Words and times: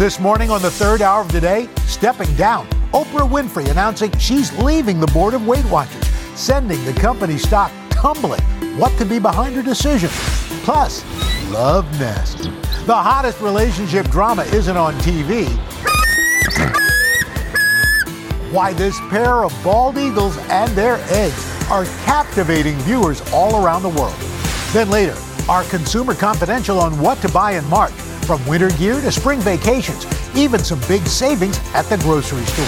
This 0.00 0.18
morning 0.18 0.50
on 0.50 0.62
the 0.62 0.70
third 0.70 1.02
hour 1.02 1.20
of 1.20 1.30
today, 1.30 1.68
stepping 1.84 2.34
down. 2.34 2.66
Oprah 2.94 3.28
Winfrey 3.28 3.70
announcing 3.70 4.10
she's 4.16 4.50
leaving 4.56 4.98
the 4.98 5.06
board 5.08 5.34
of 5.34 5.46
Weight 5.46 5.66
Watchers, 5.66 6.06
sending 6.34 6.82
the 6.86 6.94
company 6.94 7.36
stock 7.36 7.70
tumbling. 7.90 8.40
What 8.78 8.92
could 8.92 9.10
be 9.10 9.18
behind 9.18 9.56
her 9.56 9.62
decision? 9.62 10.08
Plus, 10.64 11.04
love 11.50 11.84
nest. 12.00 12.44
The 12.86 12.94
hottest 12.94 13.42
relationship 13.42 14.08
drama 14.08 14.44
isn't 14.44 14.74
on 14.74 14.94
TV. 15.00 15.48
Why 18.50 18.72
this 18.72 18.98
pair 19.10 19.44
of 19.44 19.52
bald 19.62 19.98
eagles 19.98 20.38
and 20.48 20.70
their 20.72 20.96
eggs 21.10 21.70
are 21.70 21.84
captivating 22.06 22.76
viewers 22.76 23.20
all 23.34 23.62
around 23.62 23.82
the 23.82 23.90
world. 23.90 24.16
Then 24.72 24.88
later, 24.88 25.14
our 25.46 25.62
consumer 25.64 26.14
confidential 26.14 26.80
on 26.80 26.98
what 26.98 27.18
to 27.18 27.28
buy 27.28 27.52
in 27.58 27.68
March 27.68 27.92
from 28.30 28.46
winter 28.46 28.70
gear 28.78 29.00
to 29.00 29.10
spring 29.10 29.40
vacations, 29.40 30.06
even 30.36 30.62
some 30.62 30.78
big 30.86 31.04
savings 31.04 31.58
at 31.74 31.82
the 31.86 31.96
grocery 31.98 32.44
store. 32.44 32.64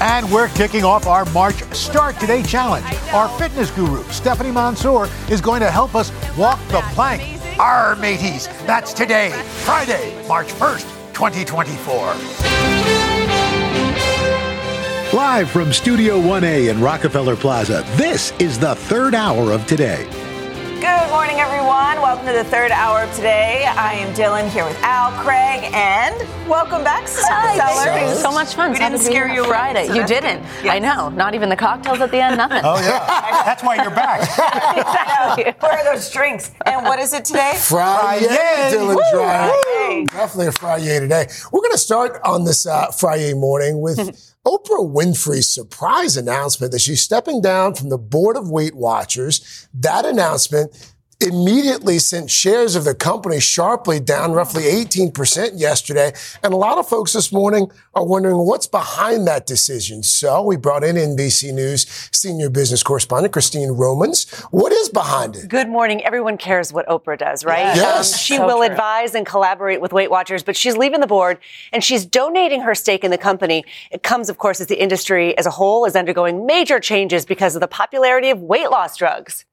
And 0.00 0.32
we're 0.32 0.48
kicking 0.48 0.84
off 0.84 1.06
our 1.06 1.26
March 1.32 1.62
Start 1.74 2.18
Today 2.18 2.42
challenge. 2.42 2.86
Our 3.12 3.28
fitness 3.38 3.70
guru, 3.70 4.02
Stephanie 4.04 4.52
Mansour, 4.52 5.06
is 5.28 5.42
going 5.42 5.60
to 5.60 5.70
help 5.70 5.94
us 5.94 6.10
walk 6.38 6.58
the 6.68 6.80
plank. 6.94 7.20
Our 7.58 7.94
mateys. 7.96 8.48
That's 8.64 8.94
today, 8.94 9.32
Friday, 9.66 10.26
March 10.26 10.48
1st, 10.48 10.86
2024. 11.12 12.14
Live 15.12 15.50
from 15.50 15.74
Studio 15.74 16.18
1A 16.18 16.70
in 16.70 16.80
Rockefeller 16.80 17.36
Plaza, 17.36 17.84
this 17.96 18.32
is 18.38 18.58
the 18.58 18.74
third 18.74 19.14
hour 19.14 19.52
of 19.52 19.66
today. 19.66 20.08
Good 20.80 21.08
morning, 21.10 21.36
everyone. 21.40 22.02
Welcome 22.02 22.26
to 22.26 22.32
the 22.32 22.44
third 22.44 22.70
hour 22.70 23.00
of 23.02 23.14
today. 23.14 23.64
I 23.64 23.94
am 23.94 24.14
Dylan 24.14 24.46
here 24.50 24.64
with 24.64 24.76
Al, 24.82 25.10
Craig, 25.22 25.70
and 25.72 26.14
welcome 26.46 26.84
back, 26.84 27.04
Hi, 27.08 28.12
so 28.12 28.30
much 28.30 28.54
fun. 28.54 28.72
We 28.72 28.78
didn't 28.78 28.98
scare 28.98 29.26
you 29.26 29.44
Friday. 29.46 29.86
away, 29.86 29.88
so 29.88 29.94
you 29.94 30.06
didn't. 30.06 30.42
Yes. 30.62 30.74
I 30.74 30.78
know. 30.78 31.08
Not 31.08 31.34
even 31.34 31.48
the 31.48 31.56
cocktails 31.56 32.00
at 32.00 32.10
the 32.10 32.18
end. 32.20 32.36
Nothing. 32.36 32.60
Oh, 32.62 32.76
yeah. 32.78 32.98
That's 33.46 33.62
why 33.62 33.76
you're 33.76 33.90
back. 33.90 34.20
exactly. 34.76 35.44
Where 35.66 35.78
are 35.78 35.94
those 35.94 36.10
drinks? 36.10 36.52
And 36.66 36.84
what 36.84 36.98
is 36.98 37.14
it 37.14 37.24
today? 37.24 37.54
Friday, 37.56 38.26
Friday. 38.26 38.76
Dylan 38.76 38.96
Woo! 38.96 39.02
Dreyer. 39.12 39.48
Friday. 39.62 40.04
Definitely 40.06 40.46
a 40.48 40.52
Friday 40.52 41.00
today. 41.00 41.26
We're 41.52 41.60
going 41.60 41.72
to 41.72 41.78
start 41.78 42.20
on 42.22 42.44
this 42.44 42.66
uh, 42.66 42.90
Friday 42.90 43.32
morning 43.32 43.80
with 43.80 44.34
Oprah 44.46 44.88
Winfrey's 44.88 45.52
surprise 45.52 46.16
announcement 46.16 46.70
that 46.70 46.80
she's 46.80 47.02
stepping 47.02 47.40
down 47.40 47.74
from 47.74 47.88
the 47.88 47.98
board 47.98 48.36
of 48.36 48.48
Weight 48.48 48.76
Watchers. 48.76 49.68
That 49.74 50.04
announcement 50.04 50.94
immediately 51.20 51.98
sent 51.98 52.30
shares 52.30 52.76
of 52.76 52.84
the 52.84 52.94
company 52.94 53.40
sharply 53.40 53.98
down 53.98 54.32
roughly 54.32 54.64
18% 54.64 55.52
yesterday. 55.58 56.12
And 56.42 56.52
a 56.52 56.56
lot 56.56 56.76
of 56.78 56.88
folks 56.88 57.12
this 57.14 57.32
morning 57.32 57.70
are 57.94 58.04
wondering 58.04 58.36
what's 58.36 58.66
behind 58.66 59.26
that 59.26 59.46
decision. 59.46 60.02
So 60.02 60.42
we 60.42 60.56
brought 60.56 60.84
in 60.84 60.96
NBC 60.96 61.54
News 61.54 61.86
senior 62.12 62.50
business 62.50 62.82
correspondent 62.82 63.32
Christine 63.32 63.70
Romans. 63.70 64.30
What 64.50 64.72
is 64.72 64.90
behind 64.90 65.36
it? 65.36 65.48
Good 65.48 65.68
morning. 65.68 66.04
Everyone 66.04 66.36
cares 66.36 66.72
what 66.72 66.86
Oprah 66.86 67.18
does, 67.18 67.44
right? 67.44 67.74
Yes. 67.74 68.12
Um, 68.12 68.18
she 68.18 68.36
So 68.36 68.46
will 68.46 68.58
true. 68.58 68.66
advise 68.66 69.14
and 69.14 69.24
collaborate 69.24 69.80
with 69.80 69.92
Weight 69.92 70.10
Watchers, 70.10 70.42
but 70.42 70.54
she's 70.54 70.76
leaving 70.76 71.00
the 71.00 71.06
board 71.06 71.38
and 71.72 71.82
she's 71.82 72.04
donating 72.04 72.60
her 72.60 72.74
stake 72.74 73.04
in 73.04 73.10
the 73.10 73.18
company. 73.18 73.64
It 73.90 74.02
comes, 74.02 74.28
of 74.28 74.36
course, 74.36 74.60
as 74.60 74.66
the 74.66 74.80
industry 74.80 75.36
as 75.38 75.46
a 75.46 75.50
whole 75.50 75.86
is 75.86 75.96
undergoing 75.96 76.44
major 76.44 76.78
changes 76.78 77.24
because 77.24 77.56
of 77.56 77.60
the 77.60 77.68
popularity 77.68 78.28
of 78.30 78.40
weight 78.40 78.70
loss 78.70 78.96
drugs. 78.98 79.46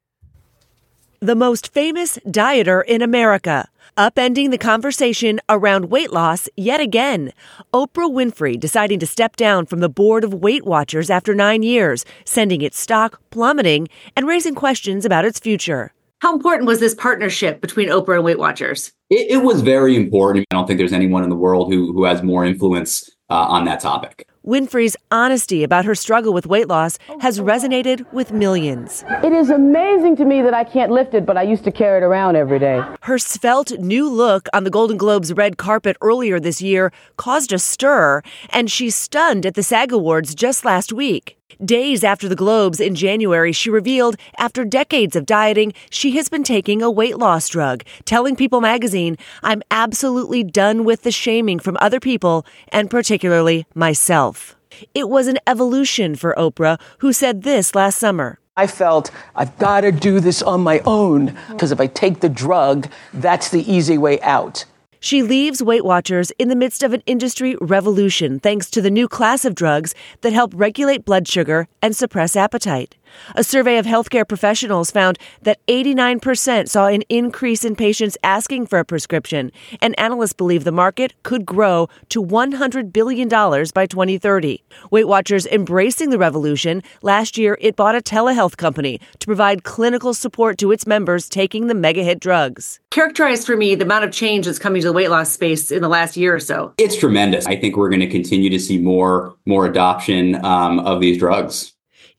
The 1.23 1.35
most 1.35 1.71
famous 1.71 2.19
dieter 2.27 2.83
in 2.85 3.01
America, 3.01 3.69
upending 3.97 4.51
the 4.51 4.57
conversation 4.57 5.39
around 5.47 5.85
weight 5.85 6.11
loss 6.11 6.49
yet 6.57 6.81
again. 6.81 7.31
Oprah 7.73 8.11
Winfrey 8.11 8.59
deciding 8.59 8.99
to 8.99 9.05
step 9.05 9.37
down 9.37 9.65
from 9.65 9.79
the 9.79 9.87
board 9.87 10.25
of 10.25 10.33
Weight 10.33 10.65
Watchers 10.65 11.09
after 11.09 11.33
nine 11.33 11.63
years, 11.63 12.03
sending 12.25 12.61
its 12.61 12.77
stock 12.77 13.21
plummeting 13.29 13.87
and 14.17 14.27
raising 14.27 14.53
questions 14.53 15.05
about 15.05 15.23
its 15.23 15.39
future. 15.39 15.93
How 16.19 16.33
important 16.33 16.67
was 16.67 16.81
this 16.81 16.93
partnership 16.93 17.61
between 17.61 17.87
Oprah 17.87 18.15
and 18.15 18.25
Weight 18.25 18.39
Watchers? 18.39 18.91
It, 19.09 19.31
it 19.31 19.43
was 19.43 19.61
very 19.61 19.95
important. 19.95 20.45
I 20.51 20.55
don't 20.55 20.67
think 20.67 20.77
there's 20.77 20.91
anyone 20.91 21.23
in 21.23 21.29
the 21.29 21.37
world 21.37 21.71
who 21.71 21.93
who 21.93 22.03
has 22.03 22.21
more 22.21 22.43
influence 22.43 23.09
uh, 23.29 23.45
on 23.47 23.63
that 23.65 23.79
topic. 23.79 24.27
Winfrey's 24.45 24.97
honesty 25.09 25.63
about 25.63 25.85
her 25.85 25.95
struggle 25.95 26.33
with 26.33 26.45
weight 26.45 26.67
loss 26.67 26.99
oh, 27.07 27.17
has 27.19 27.39
resonated 27.39 28.11
with 28.11 28.33
millions. 28.33 29.05
It 29.23 29.31
is 29.31 29.49
amazing 29.49 30.17
to 30.17 30.25
me 30.25 30.41
that 30.41 30.53
I 30.53 30.65
can't 30.65 30.91
lift 30.91 31.13
it, 31.13 31.25
but 31.25 31.37
I 31.37 31.43
used 31.43 31.63
to 31.63 31.71
carry 31.71 32.01
it 32.01 32.03
around 32.03 32.35
every 32.35 32.59
day. 32.59 32.81
Her 33.03 33.17
svelte 33.17 33.79
new 33.79 34.09
look 34.09 34.49
on 34.53 34.65
the 34.65 34.69
Golden 34.69 34.97
Globes 34.97 35.31
red 35.31 35.57
carpet 35.57 35.95
earlier 36.01 36.41
this 36.41 36.61
year 36.61 36.91
caused 37.15 37.53
a 37.53 37.59
stir, 37.59 38.21
and 38.49 38.69
she 38.69 38.89
stunned 38.89 39.45
at 39.45 39.53
the 39.53 39.63
SAG 39.63 39.93
Awards 39.93 40.35
just 40.35 40.65
last 40.65 40.91
week. 40.91 41.37
Days 41.63 42.03
after 42.03 42.27
the 42.27 42.35
Globes 42.35 42.79
in 42.79 42.95
January, 42.95 43.53
she 43.53 43.69
revealed 43.69 44.17
after 44.37 44.65
decades 44.65 45.15
of 45.15 45.25
dieting, 45.25 45.73
she 45.89 46.11
has 46.17 46.27
been 46.27 46.43
taking 46.43 46.81
a 46.81 46.91
weight 46.91 47.17
loss 47.17 47.47
drug, 47.47 47.83
telling 48.05 48.35
People 48.35 48.59
magazine, 48.59 49.17
I'm 49.43 49.61
absolutely 49.71 50.43
done 50.43 50.83
with 50.83 51.03
the 51.03 51.11
shaming 51.11 51.59
from 51.59 51.77
other 51.79 51.99
people, 51.99 52.45
and 52.69 52.89
particularly 52.89 53.65
myself. 53.75 54.55
It 54.93 55.07
was 55.07 55.27
an 55.27 55.37
evolution 55.45 56.15
for 56.15 56.33
Oprah, 56.37 56.79
who 56.99 57.13
said 57.13 57.43
this 57.43 57.75
last 57.75 57.97
summer. 57.97 58.39
I 58.57 58.67
felt 58.67 59.09
I've 59.35 59.57
got 59.57 59.81
to 59.81 59.91
do 59.91 60.19
this 60.19 60.41
on 60.41 60.61
my 60.61 60.79
own 60.85 61.37
because 61.49 61.71
if 61.71 61.79
I 61.79 61.87
take 61.87 62.19
the 62.19 62.29
drug, 62.29 62.87
that's 63.13 63.49
the 63.49 63.71
easy 63.71 63.97
way 63.97 64.19
out. 64.21 64.65
She 65.03 65.21
leaves 65.21 65.61
Weight 65.61 65.83
Watchers 65.83 66.31
in 66.39 66.47
the 66.47 66.55
midst 66.55 66.81
of 66.81 66.93
an 66.93 67.03
industry 67.05 67.57
revolution 67.59 68.39
thanks 68.39 68.69
to 68.69 68.81
the 68.81 68.89
new 68.89 69.09
class 69.09 69.43
of 69.43 69.53
drugs 69.53 69.93
that 70.21 70.31
help 70.31 70.53
regulate 70.55 71.03
blood 71.03 71.27
sugar 71.27 71.67
and 71.81 71.93
suppress 71.93 72.37
appetite. 72.37 72.95
A 73.35 73.43
survey 73.43 73.77
of 73.77 73.85
healthcare 73.85 74.27
professionals 74.27 74.91
found 74.91 75.17
that 75.41 75.65
89% 75.67 76.69
saw 76.69 76.87
an 76.87 77.03
increase 77.09 77.63
in 77.63 77.75
patients 77.75 78.17
asking 78.23 78.67
for 78.67 78.79
a 78.79 78.85
prescription, 78.85 79.51
and 79.81 79.97
analysts 79.99 80.33
believe 80.33 80.63
the 80.63 80.71
market 80.71 81.13
could 81.23 81.45
grow 81.45 81.89
to 82.09 82.23
$100 82.23 82.91
billion 82.93 83.27
by 83.27 83.85
2030. 83.85 84.63
Weight 84.91 85.07
Watchers 85.07 85.45
embracing 85.47 86.09
the 86.09 86.17
revolution, 86.17 86.81
last 87.01 87.37
year 87.37 87.57
it 87.61 87.75
bought 87.75 87.95
a 87.95 88.01
telehealth 88.01 88.57
company 88.57 88.99
to 89.19 89.25
provide 89.25 89.63
clinical 89.63 90.13
support 90.13 90.57
to 90.57 90.71
its 90.71 90.87
members 90.87 91.29
taking 91.29 91.67
the 91.67 91.73
mega 91.73 92.03
hit 92.03 92.19
drugs. 92.19 92.79
Characterize 92.91 93.45
for 93.45 93.57
me 93.57 93.75
the 93.75 93.85
amount 93.85 94.05
of 94.05 94.11
change 94.11 94.45
that's 94.45 94.59
coming 94.59 94.81
to 94.81 94.87
the 94.87 94.93
weight 94.93 95.09
loss 95.09 95.31
space 95.31 95.71
in 95.71 95.81
the 95.81 95.89
last 95.89 96.15
year 96.15 96.35
or 96.35 96.39
so. 96.39 96.73
It's 96.77 96.97
tremendous. 96.97 97.45
I 97.45 97.55
think 97.55 97.75
we're 97.75 97.89
going 97.89 97.99
to 98.01 98.09
continue 98.09 98.49
to 98.49 98.59
see 98.59 98.77
more 98.77 99.35
more 99.45 99.65
adoption 99.65 100.43
um, 100.45 100.79
of 100.79 101.01
these 101.01 101.17
drugs. 101.17 101.72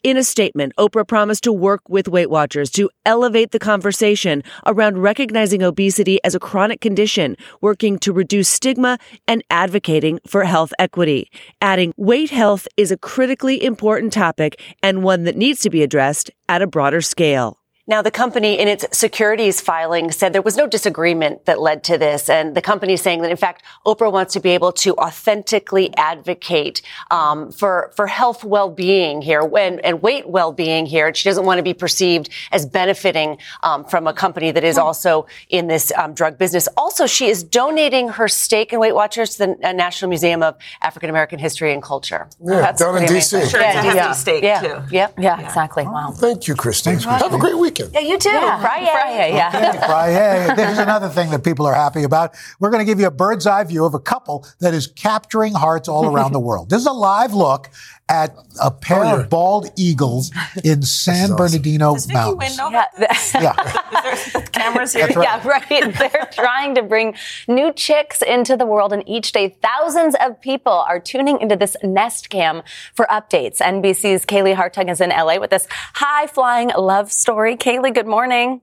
In 0.05 0.19
a 0.19 0.23
statement, 0.23 0.75
Oprah 0.77 1.09
promised 1.09 1.45
to 1.45 1.53
work 1.53 1.89
with 1.89 2.09
Weight 2.09 2.29
Watchers 2.29 2.69
to 2.73 2.91
elevate 3.07 3.53
the 3.53 3.59
conversation 3.59 4.43
around 4.67 4.99
recognizing 4.99 5.63
obesity 5.63 6.21
as 6.23 6.35
a 6.35 6.39
chronic 6.39 6.83
condition, 6.83 7.39
working 7.63 7.99
to 8.01 8.13
reduce 8.13 8.51
stigma 8.51 8.99
and 9.27 9.43
advocating 9.49 10.21
for 10.27 10.45
health 10.45 10.75
equity. 10.79 11.31
Adding, 11.63 11.95
weight 11.97 12.29
health 12.29 12.69
is 12.77 12.91
a 12.91 12.99
critically 12.99 13.65
important 13.65 14.13
topic 14.13 14.61
and 14.83 15.03
one 15.03 15.25
that 15.25 15.39
needs 15.39 15.63
to 15.63 15.71
be 15.71 15.83
addressed 15.83 16.31
at 16.51 16.61
a 16.61 16.67
broader 16.67 17.01
scale. 17.01 17.57
Now, 17.87 18.01
the 18.01 18.11
company 18.11 18.59
in 18.59 18.67
its 18.67 18.87
securities 18.97 19.61
filing 19.61 20.11
said 20.11 20.33
there 20.33 20.41
was 20.41 20.57
no 20.57 20.67
disagreement 20.67 21.45
that 21.45 21.61
led 21.61 21.85
to 21.85 21.99
this. 21.99 22.31
And 22.31 22.55
the 22.55 22.63
company 22.63 22.95
is 22.95 23.03
saying 23.03 23.21
that, 23.21 23.31
in 23.31 23.37
fact, 23.37 23.63
Oprah 23.85 24.11
wants 24.11 24.33
to 24.33 24.41
be 24.41 24.51
able 24.51 24.73
to 24.73 24.95
authentically 24.95 25.95
advocate 25.99 26.81
um, 27.11 27.53
for, 27.53 27.93
for 27.95 28.07
health 28.07 28.43
well-being 28.43 29.21
here 29.21 29.43
and, 29.59 29.85
and 29.85 30.01
weight 30.01 30.27
well-being 30.27 30.87
here. 30.87 31.15
She 31.15 31.29
doesn't 31.29 31.45
want 31.45 31.59
to 31.59 31.63
be 31.63 31.75
perceived 31.75 32.31
as 32.53 32.65
benefiting 32.65 33.37
um, 33.63 33.85
from 33.85 34.07
a 34.07 34.15
company 34.15 34.51
that 34.51 34.65
is 34.65 34.79
also 34.79 35.27
in 35.51 35.67
this 35.67 35.93
um, 35.99 36.15
drug 36.15 36.39
business. 36.39 36.67
Also, 36.79 37.07
she 37.07 37.27
is 37.27 37.45
donating 37.45 38.09
her 38.09 38.29
stake 38.29 38.73
in 38.73 38.81
Weight 38.81 38.95
Watchers 38.95 39.37
to 39.37 39.47
the 39.47 39.69
uh, 39.69 39.73
National 39.73 40.09
Museum 40.09 40.43
of 40.43 40.57
African 40.81 41.11
American 41.11 41.39
History 41.39 41.75
and 41.75 41.83
Culture. 41.83 42.31
Yeah, 42.43 42.61
That's 42.61 42.81
down 42.81 42.97
in 42.97 43.07
D.C. 43.07 43.47
Sure, 43.47 43.61
it's 43.61 43.77
a 43.77 43.83
hefty 43.83 44.33
yeah, 44.43 44.63
yeah. 44.63 44.87
Yeah. 44.91 45.09
Yeah, 45.19 45.41
exactly. 45.41 45.85
Wow. 45.85 46.13
Thank 46.13 46.49
you, 46.49 46.55
Christine. 46.55 46.99
Have 46.99 47.35
a 47.35 47.39
great 47.39 47.57
weekend. 47.79 47.95
Yeah, 47.95 48.09
you 48.09 48.19
too. 48.19 48.31
Friday. 48.31 48.91
Friday, 48.91 49.35
yeah. 49.35 49.87
Friday. 49.87 50.55
This 50.55 50.73
is 50.73 50.79
another 50.79 51.09
thing 51.09 51.31
that 51.31 51.45
people 51.45 51.67
are 51.67 51.75
happy 51.75 52.03
about. 52.03 52.35
We're 52.61 52.71
going 52.71 52.85
to 52.85 52.91
give 52.91 53.01
you 53.01 53.07
a 53.07 53.11
bird's 53.11 53.47
eye 53.47 53.65
view 53.65 53.85
of 53.85 53.95
a 53.95 54.01
couple 54.01 54.47
that 54.61 54.75
is 54.75 54.87
capturing 54.87 55.55
hearts 55.55 55.89
all 55.89 56.07
around 56.07 56.33
the 56.33 56.41
world. 56.41 56.71
This 56.71 56.81
is 56.81 56.87
a 56.87 56.93
live 56.93 57.35
look 57.35 57.71
at 58.09 58.35
a 58.63 58.71
pair 58.71 58.99
Oh, 58.99 59.03
yeah. 59.05 59.21
of 59.23 59.31
bald 59.31 59.71
eagles 59.77 60.31
in 60.65 60.83
San 60.83 61.33
awesome. 61.33 61.37
Bernardino 61.37 61.95
Does 61.95 62.05
Vicky 62.07 62.15
Mountains. 62.19 62.57
Nguyen 62.57 62.59
know 62.59 62.71
Yeah. 62.71 62.85
about? 62.97 63.35
Yeah. 63.43 64.13
Is 64.13 64.33
there 64.33 64.43
cameras 64.43 64.93
here? 64.93 65.07
Right. 65.07 65.17
Yeah, 65.23 65.49
right. 65.49 65.99
They're 65.99 66.29
trying 66.33 66.75
to 66.75 66.83
bring 66.83 67.15
new 67.49 67.73
chicks 67.73 68.21
into 68.21 68.57
the 68.57 68.67
world, 68.67 68.93
and 68.93 69.03
each 69.09 69.33
day, 69.33 69.57
thousands 69.63 70.15
of 70.21 70.39
people 70.41 70.73
are 70.73 71.01
tuning 71.01 71.41
into 71.41 71.57
this 71.57 71.77
Nest 71.83 72.29
Cam 72.29 72.63
for 72.95 73.07
updates. 73.07 73.59
NBC's 73.61 74.27
Kaylee 74.27 74.55
Hartung 74.55 74.91
is 74.91 75.01
in 75.01 75.09
LA 75.11 75.39
with 75.39 75.51
this 75.51 75.67
high 75.95 76.27
flying 76.27 76.71
love 76.77 77.11
story. 77.11 77.57
Kaylee, 77.57 77.95
good 77.95 78.07
morning. 78.07 78.61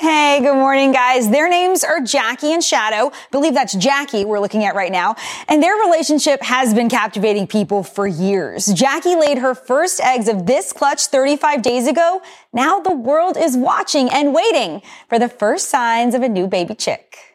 Hey, 0.00 0.40
good 0.42 0.56
morning, 0.56 0.90
guys. 0.90 1.30
Their 1.30 1.48
names 1.48 1.84
are 1.84 2.00
Jackie 2.00 2.52
and 2.52 2.64
Shadow. 2.64 3.12
I 3.14 3.28
believe 3.30 3.54
that's 3.54 3.74
Jackie 3.74 4.24
we're 4.24 4.40
looking 4.40 4.64
at 4.64 4.74
right 4.74 4.90
now. 4.90 5.14
And 5.48 5.62
their 5.62 5.76
relationship 5.76 6.42
has 6.42 6.74
been 6.74 6.88
captivating 6.88 7.46
people 7.46 7.84
for 7.84 8.04
years. 8.04 8.66
Jackie 8.66 9.14
laid 9.14 9.38
her 9.38 9.54
first 9.54 10.00
eggs 10.00 10.26
of 10.26 10.46
this 10.46 10.72
clutch 10.72 11.06
35 11.06 11.62
days 11.62 11.86
ago. 11.86 12.20
Now 12.52 12.80
the 12.80 12.92
world 12.92 13.36
is 13.36 13.56
watching 13.56 14.10
and 14.10 14.34
waiting 14.34 14.82
for 15.08 15.20
the 15.20 15.28
first 15.28 15.68
signs 15.68 16.16
of 16.16 16.22
a 16.22 16.28
new 16.28 16.48
baby 16.48 16.74
chick. 16.74 17.33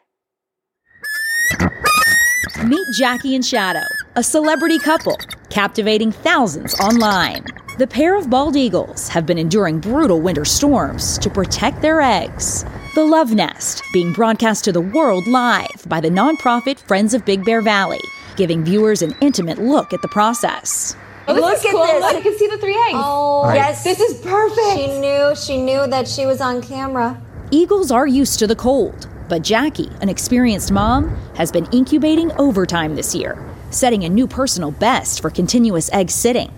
Meet 2.65 2.87
Jackie 2.91 3.35
and 3.35 3.45
Shadow, 3.45 3.85
a 4.15 4.23
celebrity 4.23 4.79
couple, 4.79 5.15
captivating 5.49 6.11
thousands 6.11 6.73
online. 6.79 7.45
The 7.77 7.87
pair 7.87 8.17
of 8.17 8.29
bald 8.29 8.57
eagles 8.57 9.07
have 9.07 9.25
been 9.25 9.37
enduring 9.37 9.79
brutal 9.79 10.19
winter 10.19 10.43
storms 10.43 11.17
to 11.19 11.29
protect 11.29 11.81
their 11.81 12.01
eggs. 12.01 12.65
The 12.95 13.05
Love 13.05 13.33
Nest 13.33 13.81
being 13.93 14.11
broadcast 14.11 14.65
to 14.65 14.73
the 14.73 14.81
world 14.81 15.25
live 15.27 15.85
by 15.87 16.01
the 16.01 16.09
nonprofit 16.09 16.79
Friends 16.79 17.13
of 17.13 17.23
Big 17.23 17.45
Bear 17.45 17.61
Valley, 17.61 18.01
giving 18.35 18.63
viewers 18.65 19.01
an 19.01 19.15
intimate 19.21 19.59
look 19.59 19.93
at 19.93 20.01
the 20.01 20.09
process. 20.09 20.97
Oh, 21.29 21.33
Look 21.35 21.63
at 21.63 21.71
cool. 21.71 21.85
this. 21.85 22.01
Look, 22.01 22.15
you 22.25 22.31
can 22.31 22.37
see 22.39 22.47
the 22.47 22.57
three 22.57 22.75
eggs. 22.75 22.95
Oh, 22.95 23.43
right. 23.45 23.55
yes. 23.55 23.83
This 23.85 23.99
is 24.01 24.19
perfect. 24.21 24.75
She 24.75 24.99
knew, 24.99 25.35
she 25.35 25.61
knew 25.61 25.87
that 25.87 26.07
she 26.09 26.25
was 26.25 26.41
on 26.41 26.61
camera. 26.61 27.21
Eagles 27.51 27.89
are 27.91 28.07
used 28.07 28.37
to 28.39 28.47
the 28.47 28.55
cold, 28.55 29.07
but 29.29 29.43
Jackie, 29.43 29.91
an 30.01 30.09
experienced 30.09 30.71
mom, 30.71 31.15
has 31.35 31.51
been 31.51 31.67
incubating 31.71 32.31
overtime 32.33 32.95
this 32.95 33.13
year, 33.13 33.37
setting 33.69 34.03
a 34.03 34.09
new 34.09 34.27
personal 34.27 34.71
best 34.71 35.21
for 35.21 35.29
continuous 35.29 35.89
egg 35.93 36.09
sitting. 36.09 36.51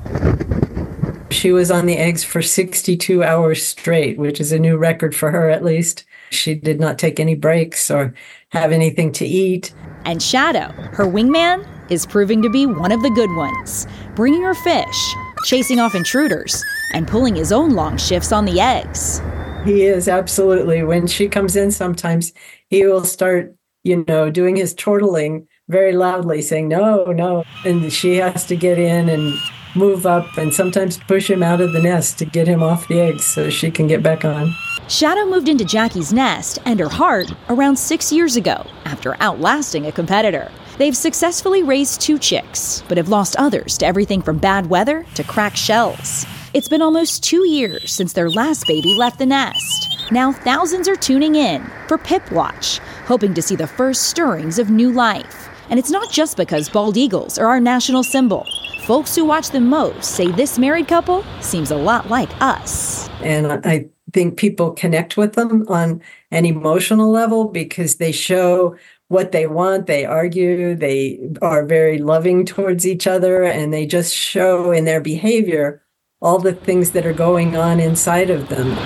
She 1.29 1.51
was 1.51 1.69
on 1.69 1.85
the 1.85 1.97
eggs 1.97 2.23
for 2.23 2.41
62 2.41 3.23
hours 3.23 3.65
straight, 3.65 4.17
which 4.17 4.39
is 4.39 4.51
a 4.51 4.59
new 4.59 4.77
record 4.77 5.15
for 5.15 5.31
her 5.31 5.49
at 5.49 5.63
least. 5.63 6.05
She 6.29 6.55
did 6.55 6.79
not 6.79 6.97
take 6.97 7.19
any 7.19 7.35
breaks 7.35 7.91
or 7.91 8.13
have 8.49 8.71
anything 8.71 9.11
to 9.13 9.25
eat. 9.25 9.73
And 10.05 10.21
Shadow, 10.21 10.71
her 10.93 11.05
wingman, 11.05 11.67
is 11.91 12.05
proving 12.05 12.41
to 12.41 12.49
be 12.49 12.65
one 12.65 12.91
of 12.91 13.01
the 13.01 13.09
good 13.09 13.33
ones, 13.35 13.85
bringing 14.15 14.41
her 14.43 14.53
fish, 14.53 15.15
chasing 15.45 15.79
off 15.79 15.93
intruders, 15.93 16.63
and 16.93 17.07
pulling 17.07 17.35
his 17.35 17.51
own 17.51 17.71
long 17.71 17.97
shifts 17.97 18.31
on 18.31 18.45
the 18.45 18.59
eggs. 18.59 19.21
He 19.65 19.83
is 19.83 20.07
absolutely. 20.07 20.83
When 20.83 21.05
she 21.05 21.27
comes 21.27 21.55
in, 21.55 21.71
sometimes 21.71 22.33
he 22.69 22.85
will 22.85 23.05
start, 23.05 23.55
you 23.83 24.03
know, 24.07 24.31
doing 24.31 24.55
his 24.55 24.73
chortling 24.73 25.47
very 25.69 25.93
loudly, 25.93 26.41
saying, 26.41 26.67
No, 26.67 27.05
no. 27.05 27.43
And 27.63 27.93
she 27.93 28.17
has 28.17 28.45
to 28.47 28.55
get 28.55 28.79
in 28.79 29.07
and 29.07 29.33
move 29.75 30.05
up 30.05 30.37
and 30.37 30.53
sometimes 30.53 30.97
push 30.97 31.29
him 31.29 31.43
out 31.43 31.61
of 31.61 31.73
the 31.73 31.81
nest 31.81 32.17
to 32.19 32.25
get 32.25 32.47
him 32.47 32.63
off 32.63 32.87
the 32.87 32.99
eggs 32.99 33.23
so 33.23 33.49
she 33.49 33.69
can 33.69 33.87
get 33.87 34.01
back 34.01 34.25
on. 34.25 34.53
Shadow 34.87 35.25
moved 35.25 35.47
into 35.47 35.63
Jackie's 35.63 36.11
nest 36.11 36.59
and 36.65 36.79
her 36.79 36.89
heart 36.89 37.31
around 37.49 37.77
six 37.77 38.11
years 38.11 38.35
ago 38.35 38.65
after 38.85 39.15
outlasting 39.21 39.85
a 39.85 39.91
competitor. 39.91 40.51
They've 40.77 40.97
successfully 40.97 41.63
raised 41.63 42.01
two 42.01 42.17
chicks, 42.17 42.83
but 42.89 42.97
have 42.97 43.09
lost 43.09 43.35
others 43.37 43.77
to 43.77 43.85
everything 43.85 44.21
from 44.21 44.39
bad 44.39 44.65
weather 44.65 45.05
to 45.15 45.23
cracked 45.23 45.57
shells. 45.57 46.25
It's 46.53 46.67
been 46.67 46.81
almost 46.81 47.23
two 47.23 47.47
years 47.47 47.93
since 47.93 48.11
their 48.11 48.29
last 48.29 48.67
baby 48.67 48.93
left 48.93 49.19
the 49.19 49.25
nest. 49.25 50.11
Now 50.11 50.33
thousands 50.33 50.89
are 50.89 50.97
tuning 50.97 51.35
in 51.35 51.63
for 51.87 51.97
Pip 51.97 52.29
Watch, 52.29 52.79
hoping 53.05 53.33
to 53.35 53.41
see 53.41 53.55
the 53.55 53.67
first 53.67 54.09
stirrings 54.09 54.59
of 54.59 54.69
new 54.69 54.91
life. 54.91 55.47
And 55.69 55.79
it's 55.79 55.89
not 55.89 56.11
just 56.11 56.35
because 56.35 56.67
bald 56.67 56.97
eagles 56.97 57.37
are 57.37 57.47
our 57.47 57.61
national 57.61 58.03
symbol. 58.03 58.45
Folks 58.83 59.15
who 59.15 59.23
watch 59.23 59.51
them 59.51 59.69
most 59.69 60.03
say 60.03 60.29
this 60.29 60.59
married 60.59 60.89
couple 60.89 61.23
seems 61.39 61.71
a 61.71 61.77
lot 61.77 62.09
like 62.09 62.29
us. 62.41 63.07
And 63.21 63.65
I 63.65 63.85
think 64.11 64.35
people 64.35 64.71
connect 64.71 65.15
with 65.15 65.35
them 65.35 65.65
on 65.69 66.01
an 66.31 66.45
emotional 66.45 67.09
level 67.09 67.45
because 67.45 67.95
they 67.95 68.11
show 68.11 68.75
what 69.07 69.31
they 69.31 69.47
want. 69.47 69.87
They 69.87 70.03
argue, 70.03 70.75
they 70.75 71.17
are 71.41 71.65
very 71.65 71.99
loving 71.99 72.45
towards 72.45 72.85
each 72.85 73.07
other, 73.07 73.43
and 73.43 73.73
they 73.73 73.85
just 73.85 74.13
show 74.13 74.71
in 74.71 74.83
their 74.83 74.99
behavior 74.99 75.81
all 76.21 76.37
the 76.37 76.53
things 76.53 76.91
that 76.91 77.05
are 77.05 77.13
going 77.13 77.55
on 77.55 77.79
inside 77.79 78.29
of 78.29 78.47
them. 78.47 78.77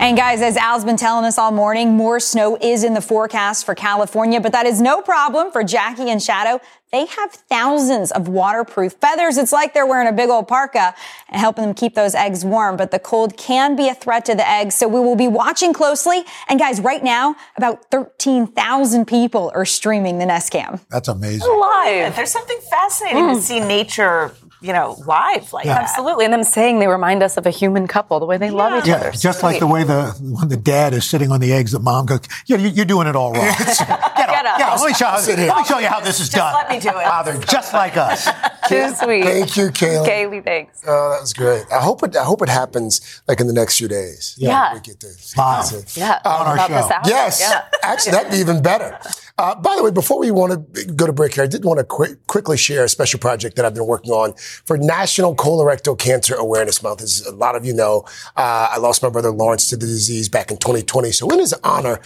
And 0.00 0.16
guys, 0.16 0.40
as 0.40 0.56
Al's 0.56 0.84
been 0.84 0.96
telling 0.96 1.24
us 1.24 1.38
all 1.38 1.50
morning, 1.50 1.96
more 1.96 2.20
snow 2.20 2.56
is 2.62 2.84
in 2.84 2.94
the 2.94 3.00
forecast 3.00 3.66
for 3.66 3.74
California, 3.74 4.40
but 4.40 4.52
that 4.52 4.64
is 4.64 4.80
no 4.80 5.02
problem 5.02 5.50
for 5.50 5.64
Jackie 5.64 6.08
and 6.08 6.22
Shadow. 6.22 6.60
They 6.92 7.04
have 7.04 7.32
thousands 7.32 8.12
of 8.12 8.28
waterproof 8.28 8.94
feathers. 8.94 9.36
It's 9.36 9.52
like 9.52 9.74
they're 9.74 9.86
wearing 9.86 10.06
a 10.08 10.12
big 10.12 10.30
old 10.30 10.46
parka 10.48 10.94
and 11.28 11.40
helping 11.40 11.64
them 11.64 11.74
keep 11.74 11.94
those 11.94 12.14
eggs 12.14 12.44
warm, 12.44 12.76
but 12.76 12.92
the 12.92 13.00
cold 13.00 13.36
can 13.36 13.76
be 13.76 13.88
a 13.88 13.94
threat 13.94 14.24
to 14.26 14.34
the 14.34 14.48
eggs. 14.48 14.76
So 14.76 14.86
we 14.86 15.00
will 15.00 15.16
be 15.16 15.28
watching 15.28 15.74
closely. 15.74 16.22
And 16.48 16.60
guys, 16.60 16.80
right 16.80 17.02
now, 17.02 17.34
about 17.56 17.90
13,000 17.90 19.04
people 19.04 19.50
are 19.54 19.66
streaming 19.66 20.20
the 20.20 20.26
Nest 20.26 20.52
Cam. 20.52 20.80
That's 20.90 21.08
amazing. 21.08 21.50
Live. 21.50 22.16
There's 22.16 22.30
something 22.30 22.60
fascinating 22.70 23.24
mm. 23.24 23.34
to 23.34 23.42
see 23.42 23.60
nature 23.60 24.32
you 24.60 24.72
know, 24.72 24.96
live 25.06 25.52
like 25.52 25.66
yeah. 25.66 25.74
that. 25.74 25.82
Absolutely. 25.84 26.24
And 26.24 26.34
them 26.34 26.42
saying 26.42 26.80
they 26.80 26.88
remind 26.88 27.22
us 27.22 27.36
of 27.36 27.46
a 27.46 27.50
human 27.50 27.86
couple, 27.86 28.18
the 28.18 28.26
way 28.26 28.38
they 28.38 28.46
yeah. 28.46 28.52
love 28.52 28.82
each 28.82 28.88
yeah, 28.88 28.96
other. 28.96 29.12
Just 29.12 29.42
like 29.42 29.60
the 29.60 29.66
way 29.66 29.84
the 29.84 30.10
when 30.20 30.48
the 30.48 30.56
dad 30.56 30.94
is 30.94 31.04
sitting 31.04 31.30
on 31.30 31.40
the 31.40 31.52
eggs, 31.52 31.72
that 31.72 31.80
mom 31.80 32.06
goes, 32.06 32.20
yeah, 32.46 32.56
you're 32.56 32.84
doing 32.84 33.06
it 33.06 33.14
all 33.14 33.32
wrong. 33.32 33.44
Get 33.58 33.80
up. 33.80 34.16
Get 34.16 34.46
up. 34.46 34.58
Yeah, 34.58 34.74
let 34.74 34.88
me, 34.88 34.94
show, 34.94 35.06
let 35.06 35.56
me 35.56 35.64
show 35.64 35.78
you 35.78 35.86
how 35.86 36.00
this 36.00 36.20
is 36.20 36.28
just 36.28 36.36
done. 36.36 36.54
let 36.54 36.70
me 36.70 36.80
do 36.80 36.88
it. 36.88 36.94
Wow, 36.94 37.22
they're 37.22 37.38
just 37.38 37.72
like 37.72 37.96
us. 37.96 38.28
Too 38.68 38.94
sweet. 38.94 39.24
Thank 39.24 39.56
you, 39.56 39.68
Kaylee. 39.68 40.06
Kaylee, 40.06 40.44
thanks. 40.44 40.82
Oh, 40.86 41.10
that 41.10 41.20
was 41.20 41.32
great. 41.32 41.64
I 41.72 41.80
hope 41.80 42.02
it. 42.02 42.16
I 42.16 42.24
hope 42.24 42.42
it 42.42 42.48
happens 42.48 43.22
like 43.26 43.40
in 43.40 43.46
the 43.46 43.52
next 43.52 43.78
few 43.78 43.88
days. 43.88 44.34
Yeah. 44.38 44.74
We 44.74 44.80
get 44.80 45.00
to 45.00 45.08
Live. 45.36 45.96
Yeah. 45.96 46.20
On 46.24 46.46
our 46.46 46.68
show. 46.68 46.88
Yes. 47.06 47.40
Yeah. 47.40 47.64
Actually, 47.82 48.12
that'd 48.12 48.32
be 48.32 48.38
even 48.38 48.62
better. 48.62 48.98
Uh, 49.38 49.54
by 49.54 49.76
the 49.76 49.84
way, 49.84 49.90
before 49.90 50.18
we 50.18 50.30
want 50.32 50.74
to 50.74 50.84
go 50.86 51.06
to 51.06 51.12
break 51.12 51.34
here, 51.34 51.44
I 51.44 51.46
did 51.46 51.64
want 51.64 51.78
to 51.78 51.84
quick, 51.84 52.26
quickly 52.26 52.56
share 52.56 52.84
a 52.84 52.88
special 52.88 53.20
project 53.20 53.54
that 53.56 53.64
I've 53.64 53.74
been 53.74 53.86
working 53.86 54.10
on 54.10 54.34
for 54.34 54.76
National 54.76 55.34
Colorectal 55.36 55.96
Cancer 55.96 56.34
Awareness 56.34 56.82
Month. 56.82 57.02
As 57.02 57.24
a 57.24 57.34
lot 57.34 57.54
of 57.54 57.64
you 57.64 57.72
know, 57.72 58.04
uh, 58.36 58.68
I 58.72 58.78
lost 58.78 59.02
my 59.02 59.08
brother 59.10 59.30
Lawrence 59.30 59.68
to 59.68 59.76
the 59.76 59.86
disease 59.86 60.28
back 60.28 60.50
in 60.50 60.56
2020. 60.56 61.12
So 61.12 61.28
in 61.30 61.38
his 61.38 61.52
honor, 61.62 62.00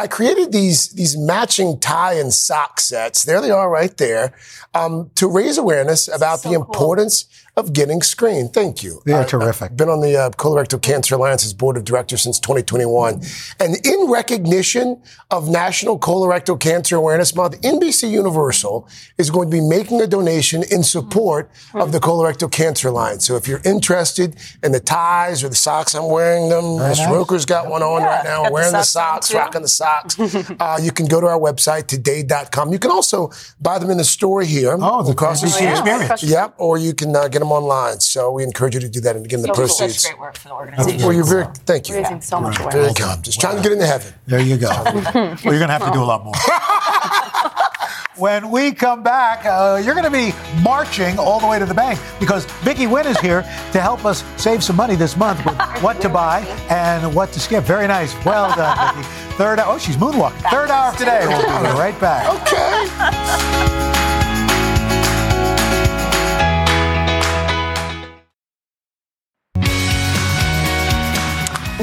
I 0.00 0.06
created 0.06 0.50
these 0.50 0.88
these 0.88 1.14
matching 1.18 1.78
tie 1.78 2.14
and 2.14 2.32
sock 2.32 2.80
sets. 2.80 3.24
There 3.24 3.42
they 3.42 3.50
are, 3.50 3.68
right 3.68 3.94
there, 3.98 4.32
um, 4.72 5.10
to 5.16 5.28
raise 5.28 5.58
awareness 5.58 6.08
about 6.08 6.40
so 6.40 6.48
the 6.48 6.54
importance 6.54 7.24
cool 7.24 7.49
of 7.60 7.72
getting 7.72 8.02
screened. 8.02 8.52
Thank 8.52 8.82
you. 8.82 9.00
They're 9.04 9.20
I, 9.20 9.24
terrific. 9.24 9.70
I've 9.70 9.76
been 9.76 9.88
on 9.88 10.00
the 10.00 10.16
uh, 10.16 10.30
Colorectal 10.30 10.82
Cancer 10.82 11.14
Alliance's 11.14 11.54
board 11.54 11.76
of 11.76 11.84
directors 11.84 12.22
since 12.22 12.40
2021. 12.40 13.22
And 13.60 13.86
in 13.86 14.10
recognition 14.10 15.00
of 15.30 15.48
National 15.48 15.98
Colorectal 15.98 16.58
Cancer 16.58 16.96
Awareness 16.96 17.34
Month, 17.34 17.60
NBC 17.60 18.10
Universal 18.10 18.88
is 19.18 19.30
going 19.30 19.48
to 19.48 19.56
be 19.56 19.60
making 19.60 20.00
a 20.00 20.06
donation 20.06 20.64
in 20.70 20.82
support 20.82 21.50
of 21.74 21.92
the 21.92 22.00
Colorectal 22.00 22.50
Cancer 22.50 22.88
Alliance. 22.88 23.26
So 23.26 23.36
if 23.36 23.46
you're 23.46 23.62
interested 23.64 24.36
in 24.62 24.72
the 24.72 24.80
ties 24.80 25.44
or 25.44 25.48
the 25.48 25.54
socks, 25.54 25.94
I'm 25.94 26.08
wearing 26.10 26.48
them. 26.48 26.78
Miss 26.78 26.98
nice. 26.98 27.10
Roker's 27.10 27.44
got 27.44 27.68
one 27.68 27.82
on 27.82 28.00
yeah, 28.00 28.06
right 28.06 28.24
now. 28.24 28.44
I'm 28.44 28.52
wearing 28.52 28.72
the 28.72 28.82
socks, 28.82 29.28
the 29.28 29.34
socks 29.34 29.44
rocking 29.44 29.62
the 29.62 29.68
socks. 29.68 30.18
uh, 30.60 30.78
you 30.82 30.90
can 30.90 31.06
go 31.06 31.20
to 31.20 31.26
our 31.26 31.38
website, 31.38 31.86
today.com. 31.86 32.72
You 32.72 32.78
can 32.78 32.90
also 32.90 33.30
buy 33.60 33.78
them 33.78 33.90
in 33.90 33.98
the 33.98 34.04
store 34.04 34.42
here. 34.42 34.76
Oh, 34.80 35.02
the 35.02 35.12
across 35.12 35.42
the 35.42 35.48
street. 35.48 35.68
experience. 35.68 36.22
Yep. 36.22 36.54
Or 36.58 36.78
you 36.78 36.94
can 36.94 37.14
uh, 37.14 37.28
get 37.28 37.40
them 37.40 37.49
online. 37.52 38.00
So 38.00 38.30
we 38.30 38.42
encourage 38.44 38.74
you 38.74 38.80
to 38.80 38.88
do 38.88 39.00
that 39.00 39.16
and 39.16 39.28
give 39.28 39.40
them 39.40 39.48
the 39.48 39.54
proceeds. 39.54 40.02
Such 40.02 40.12
great 40.12 40.20
work 40.20 40.36
for 40.38 40.48
the 40.48 40.54
organization. 40.54 41.00
Well, 41.02 41.12
you're 41.12 41.24
very, 41.24 41.46
thank 41.66 41.88
you. 41.88 41.96
Raising 41.96 42.20
so 42.20 42.40
much 42.40 42.56
Very 42.58 42.70
awareness. 42.70 42.98
good. 42.98 43.24
Just 43.24 43.40
trying 43.40 43.56
to 43.56 43.62
get 43.62 43.72
into 43.72 43.86
heaven. 43.86 44.12
There 44.26 44.40
you 44.40 44.56
go. 44.56 44.68
well, 44.68 45.04
you're 45.14 45.58
going 45.58 45.68
to 45.68 45.78
have 45.78 45.84
to 45.84 45.92
do 45.92 46.02
a 46.02 46.04
lot 46.04 46.24
more. 46.24 46.34
when 48.16 48.50
we 48.50 48.72
come 48.72 49.02
back, 49.02 49.44
uh, 49.46 49.80
you're 49.82 49.94
going 49.94 50.04
to 50.04 50.10
be 50.10 50.32
marching 50.62 51.18
all 51.18 51.40
the 51.40 51.46
way 51.46 51.58
to 51.58 51.66
the 51.66 51.74
bank 51.74 51.98
because 52.20 52.44
Vicky 52.62 52.84
Nguyen 52.84 53.06
is 53.06 53.18
here 53.20 53.42
to 53.72 53.80
help 53.80 54.04
us 54.04 54.22
save 54.36 54.62
some 54.62 54.76
money 54.76 54.94
this 54.94 55.16
month 55.16 55.44
with 55.44 55.56
what 55.82 56.00
to 56.02 56.08
buy 56.08 56.40
and 56.68 57.14
what 57.14 57.32
to 57.32 57.40
skip. 57.40 57.64
Very 57.64 57.86
nice. 57.86 58.12
Well 58.24 58.54
done, 58.54 58.94
Vicky. 59.02 59.08
Third 59.36 59.58
hour. 59.58 59.74
Oh, 59.74 59.78
she's 59.78 59.96
moonwalking. 59.96 60.50
Third 60.50 60.70
hour 60.70 60.92
of 60.92 60.98
today. 60.98 61.26
We'll 61.26 61.38
be 61.62 61.78
right 61.78 61.98
back. 61.98 62.28
Okay. 62.42 63.99